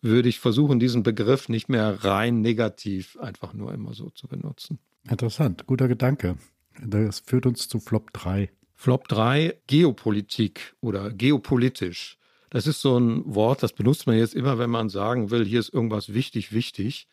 [0.00, 4.78] würde ich versuchen, diesen Begriff nicht mehr rein negativ einfach nur immer so zu benutzen.
[5.08, 6.36] Interessant, guter Gedanke.
[6.82, 8.50] Das führt uns zu Flop 3.
[8.74, 12.18] Flop 3, Geopolitik oder geopolitisch.
[12.52, 15.58] Das ist so ein Wort, das benutzt man jetzt immer, wenn man sagen will, hier
[15.58, 17.08] ist irgendwas wichtig, wichtig.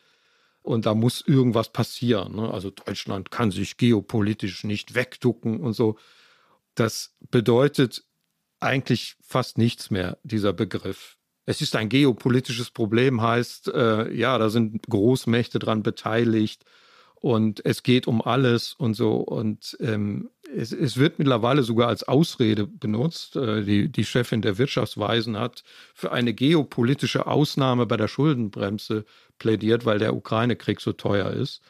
[0.60, 2.36] Und da muss irgendwas passieren.
[2.36, 2.52] Ne?
[2.52, 5.96] Also Deutschland kann sich geopolitisch nicht wegducken und so.
[6.74, 8.04] Das bedeutet
[8.60, 11.16] eigentlich fast nichts mehr, dieser Begriff.
[11.46, 16.66] Es ist ein geopolitisches Problem, heißt, äh, ja, da sind Großmächte dran beteiligt
[17.14, 19.14] und es geht um alles und so.
[19.14, 23.36] Und ähm, es, es, wird mittlerweile sogar als Ausrede benutzt.
[23.36, 25.62] Äh, die, die Chefin der Wirtschaftsweisen hat
[25.94, 29.04] für eine geopolitische Ausnahme bei der Schuldenbremse
[29.38, 31.62] plädiert, weil der Ukraine-Krieg so teuer ist.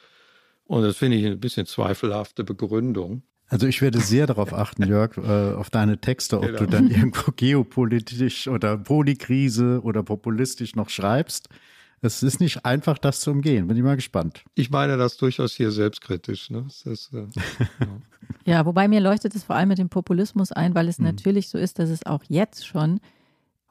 [0.65, 3.23] Und das finde ich eine bisschen zweifelhafte Begründung.
[3.49, 6.59] Also ich werde sehr darauf achten, Jörg, äh, auf deine Texte, ob genau.
[6.61, 11.49] du dann irgendwo geopolitisch oder Polikrise oder populistisch noch schreibst.
[12.03, 13.67] Es ist nicht einfach, das zu umgehen.
[13.67, 14.45] Bin ich mal gespannt.
[14.55, 16.51] Ich meine das durchaus hier selbstkritisch.
[16.51, 16.67] Ne?
[16.85, 17.27] Ist, äh,
[17.81, 18.55] ja.
[18.55, 18.67] ja.
[18.67, 21.07] wobei mir leuchtet es vor allem mit dem Populismus ein, weil es mhm.
[21.07, 23.01] natürlich so ist, dass es auch jetzt schon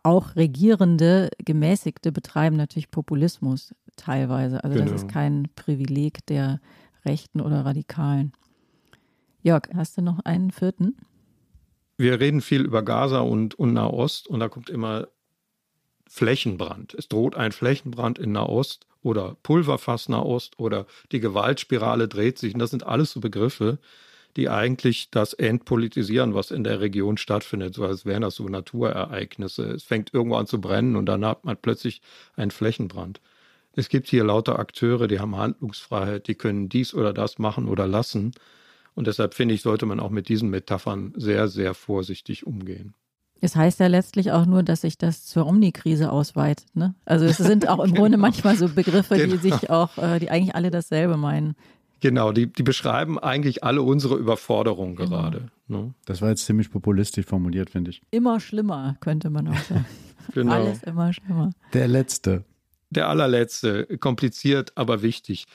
[0.04, 4.64] auch Regierende, Gemäßigte betreiben natürlich Populismus teilweise.
[4.64, 4.92] Also genau.
[4.92, 6.62] das ist kein Privileg der
[7.06, 8.34] Rechten oder Radikalen.
[9.42, 10.98] Jörg, hast du noch einen vierten?
[11.98, 15.08] Wir reden viel über Gaza und, und Nahost und da kommt immer
[16.10, 16.96] Flächenbrand.
[16.96, 22.54] Es droht ein Flächenbrand in Nahost oder Pulverfass Nahost oder die Gewaltspirale dreht sich.
[22.54, 23.78] Und das sind alles so Begriffe,
[24.36, 29.64] die eigentlich das entpolitisieren, was in der Region stattfindet, so als wären das so Naturereignisse.
[29.64, 32.02] Es fängt irgendwo an zu brennen und dann hat man plötzlich
[32.36, 33.22] einen Flächenbrand.
[33.76, 37.88] Es gibt hier lauter Akteure, die haben Handlungsfreiheit, die können dies oder das machen oder
[37.88, 38.34] lassen.
[38.96, 42.96] Und deshalb finde ich, sollte man auch mit diesen Metaphern sehr, sehr vorsichtig umgehen.
[43.42, 46.66] Es heißt ja letztlich auch nur, dass sich das zur Omnikrise ausweitet.
[46.74, 46.96] Ne?
[47.06, 48.02] Also es sind auch im genau.
[48.02, 49.36] Grunde manchmal so Begriffe, genau.
[49.36, 51.56] die sich auch, äh, die eigentlich alle dasselbe meinen.
[52.02, 55.10] Genau, die, die beschreiben eigentlich alle unsere Überforderungen genau.
[55.10, 55.48] gerade.
[55.68, 55.94] Ne?
[56.06, 58.02] Das war jetzt ziemlich populistisch formuliert, finde ich.
[58.12, 59.86] Immer schlimmer, könnte man auch sagen.
[60.34, 60.54] genau.
[60.54, 61.52] Alles immer schlimmer.
[61.74, 62.44] Der letzte.
[62.90, 65.46] Der allerletzte, kompliziert, aber wichtig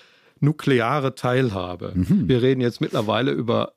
[0.41, 1.93] nukleare Teilhabe.
[1.95, 2.29] Mhm.
[2.29, 3.75] Wir reden jetzt mittlerweile über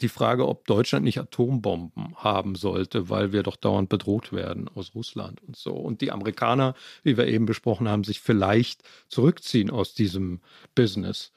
[0.00, 4.94] die Frage, ob Deutschland nicht Atombomben haben sollte, weil wir doch dauernd bedroht werden aus
[4.94, 5.72] Russland und so.
[5.72, 10.40] Und die Amerikaner, wie wir eben besprochen haben, sich vielleicht zurückziehen aus diesem
[10.74, 11.32] Business.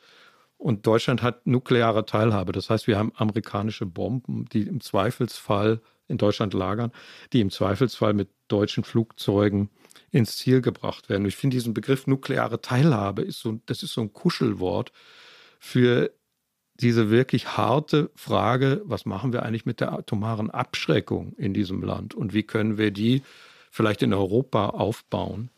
[0.57, 2.53] Und Deutschland hat nukleare Teilhabe.
[2.53, 6.91] Das heißt, wir haben amerikanische Bomben, die im Zweifelsfall in Deutschland lagern,
[7.33, 9.69] die im Zweifelsfall mit deutschen Flugzeugen
[10.11, 11.25] ins Ziel gebracht werden.
[11.25, 14.91] Ich finde diesen Begriff nukleare Teilhabe ist so, das ist so ein Kuschelwort
[15.59, 16.11] für
[16.81, 22.13] diese wirklich harte Frage, was machen wir eigentlich mit der atomaren Abschreckung in diesem Land
[22.13, 23.23] und wie können wir die
[23.71, 25.49] vielleicht in Europa aufbauen?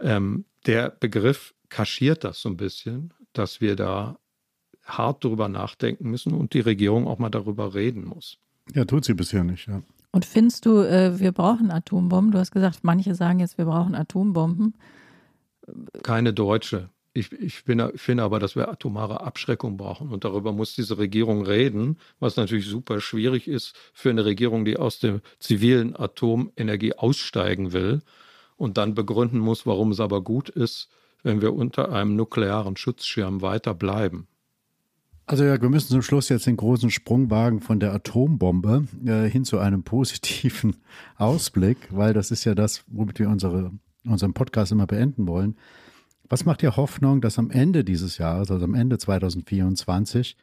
[0.00, 4.18] Ähm, der Begriff kaschiert das so ein bisschen, dass wir da
[4.84, 8.38] hart darüber nachdenken müssen und die Regierung auch mal darüber reden muss.
[8.74, 9.82] Ja, tut sie bisher nicht, ja.
[10.10, 12.32] Und findest du, äh, wir brauchen Atombomben?
[12.32, 14.74] Du hast gesagt, manche sagen jetzt, wir brauchen Atombomben.
[16.02, 16.90] Keine deutsche.
[17.14, 20.10] Ich, ich finde, finde aber, dass wir atomare Abschreckung brauchen.
[20.10, 24.78] Und darüber muss diese Regierung reden, was natürlich super schwierig ist für eine Regierung, die
[24.78, 28.00] aus der zivilen Atomenergie aussteigen will
[28.56, 30.88] und dann begründen muss, warum es aber gut ist,
[31.22, 34.26] wenn wir unter einem nuklearen Schutzschirm weiter bleiben.
[35.26, 39.28] Also ja, wir müssen zum Schluss jetzt den großen Sprung wagen von der Atombombe äh,
[39.28, 40.76] hin zu einem positiven
[41.16, 43.70] Ausblick, weil das ist ja das, womit wir unsere,
[44.04, 45.56] unseren Podcast immer beenden wollen.
[46.28, 50.36] Was macht dir Hoffnung, dass am Ende dieses Jahres, also am Ende 2024,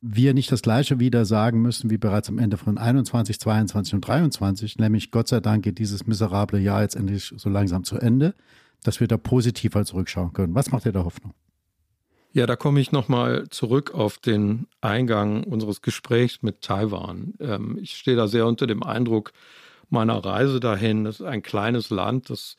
[0.00, 4.00] wir nicht das Gleiche wieder sagen müssen wie bereits am Ende von 21, 22 und
[4.02, 8.34] 23, nämlich Gott sei Dank geht dieses miserable Jahr jetzt endlich so langsam zu Ende,
[8.82, 10.54] dass wir da positiver zurückschauen können.
[10.54, 11.34] Was macht dir da Hoffnung?
[12.32, 17.32] Ja, da komme ich nochmal zurück auf den Eingang unseres Gesprächs mit Taiwan.
[17.40, 19.32] Ähm, ich stehe da sehr unter dem Eindruck
[19.88, 21.04] meiner Reise dahin.
[21.04, 22.56] Das ist ein kleines Land, das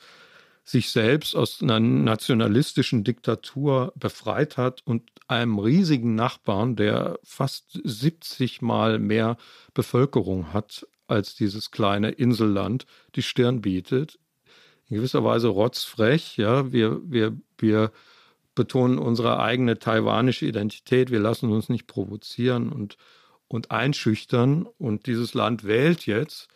[0.67, 8.61] sich selbst aus einer nationalistischen Diktatur befreit hat und einem riesigen Nachbarn, der fast 70
[8.61, 9.37] Mal mehr
[9.73, 14.19] Bevölkerung hat als dieses kleine Inselland, die Stirn bietet.
[14.89, 17.93] In gewisser Weise rotzfrech, ja, wir, wir, wir
[18.53, 21.11] betonen unsere eigene taiwanische Identität.
[21.11, 22.97] Wir lassen uns nicht provozieren und,
[23.47, 24.65] und einschüchtern.
[24.77, 26.49] Und dieses Land wählt jetzt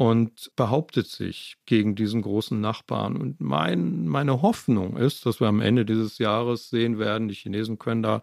[0.00, 3.18] und behauptet sich gegen diesen großen Nachbarn.
[3.18, 7.78] Und mein, meine Hoffnung ist, dass wir am Ende dieses Jahres sehen werden, die Chinesen
[7.78, 8.22] können da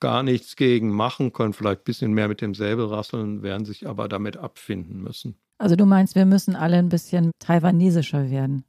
[0.00, 3.88] gar nichts gegen machen, können vielleicht ein bisschen mehr mit dem Säbel rasseln, werden sich
[3.88, 5.38] aber damit abfinden müssen.
[5.56, 8.64] Also du meinst, wir müssen alle ein bisschen taiwanesischer werden?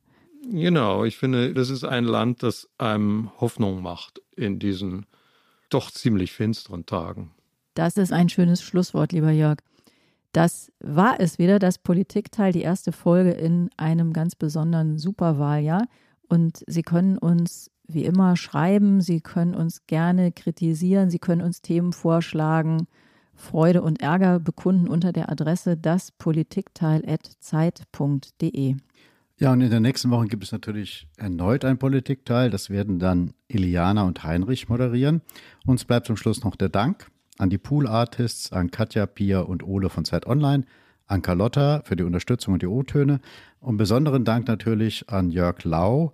[0.49, 5.07] Genau, ich finde, das ist ein Land, das einem Hoffnung macht in diesen
[5.67, 7.31] doch ziemlich finsteren Tagen.
[7.73, 9.57] Das ist ein schönes Schlusswort, lieber Jörg.
[10.31, 15.87] Das war es wieder, das Politikteil, die erste Folge in einem ganz besonderen Superwahljahr.
[16.27, 21.63] Und Sie können uns wie immer schreiben, Sie können uns gerne kritisieren, Sie können uns
[21.63, 22.85] Themen vorschlagen,
[23.33, 28.75] Freude und Ärger bekunden unter der Adresse daspolitikteil.zeit.de.
[29.39, 32.49] Ja, und in der nächsten Woche gibt es natürlich erneut ein Politikteil.
[32.49, 35.21] Das werden dann Iliana und Heinrich moderieren.
[35.65, 37.09] Uns bleibt zum Schluss noch der Dank
[37.39, 40.65] an die Pool Artists, an Katja, Pia und Ole von Zeit Online,
[41.07, 43.19] an Carlotta für die Unterstützung und die O-Töne
[43.61, 46.13] und besonderen Dank natürlich an Jörg Lau,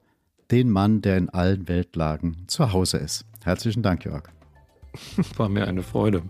[0.52, 3.26] den Mann, der in allen Weltlagen zu Hause ist.
[3.44, 4.30] Herzlichen Dank, Jörg.
[5.38, 6.22] War mir eine Freude.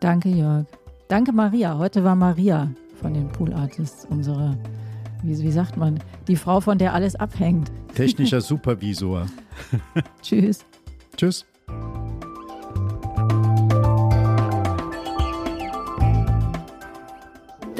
[0.00, 0.66] Danke, Jörg.
[1.08, 1.76] Danke, Maria.
[1.76, 4.56] Heute war Maria von den Pool Artists unsere,
[5.22, 7.70] wie, wie sagt man, die Frau, von der alles abhängt.
[7.94, 9.26] Technischer Supervisor.
[10.22, 10.64] Tschüss.
[11.16, 11.44] Tschüss.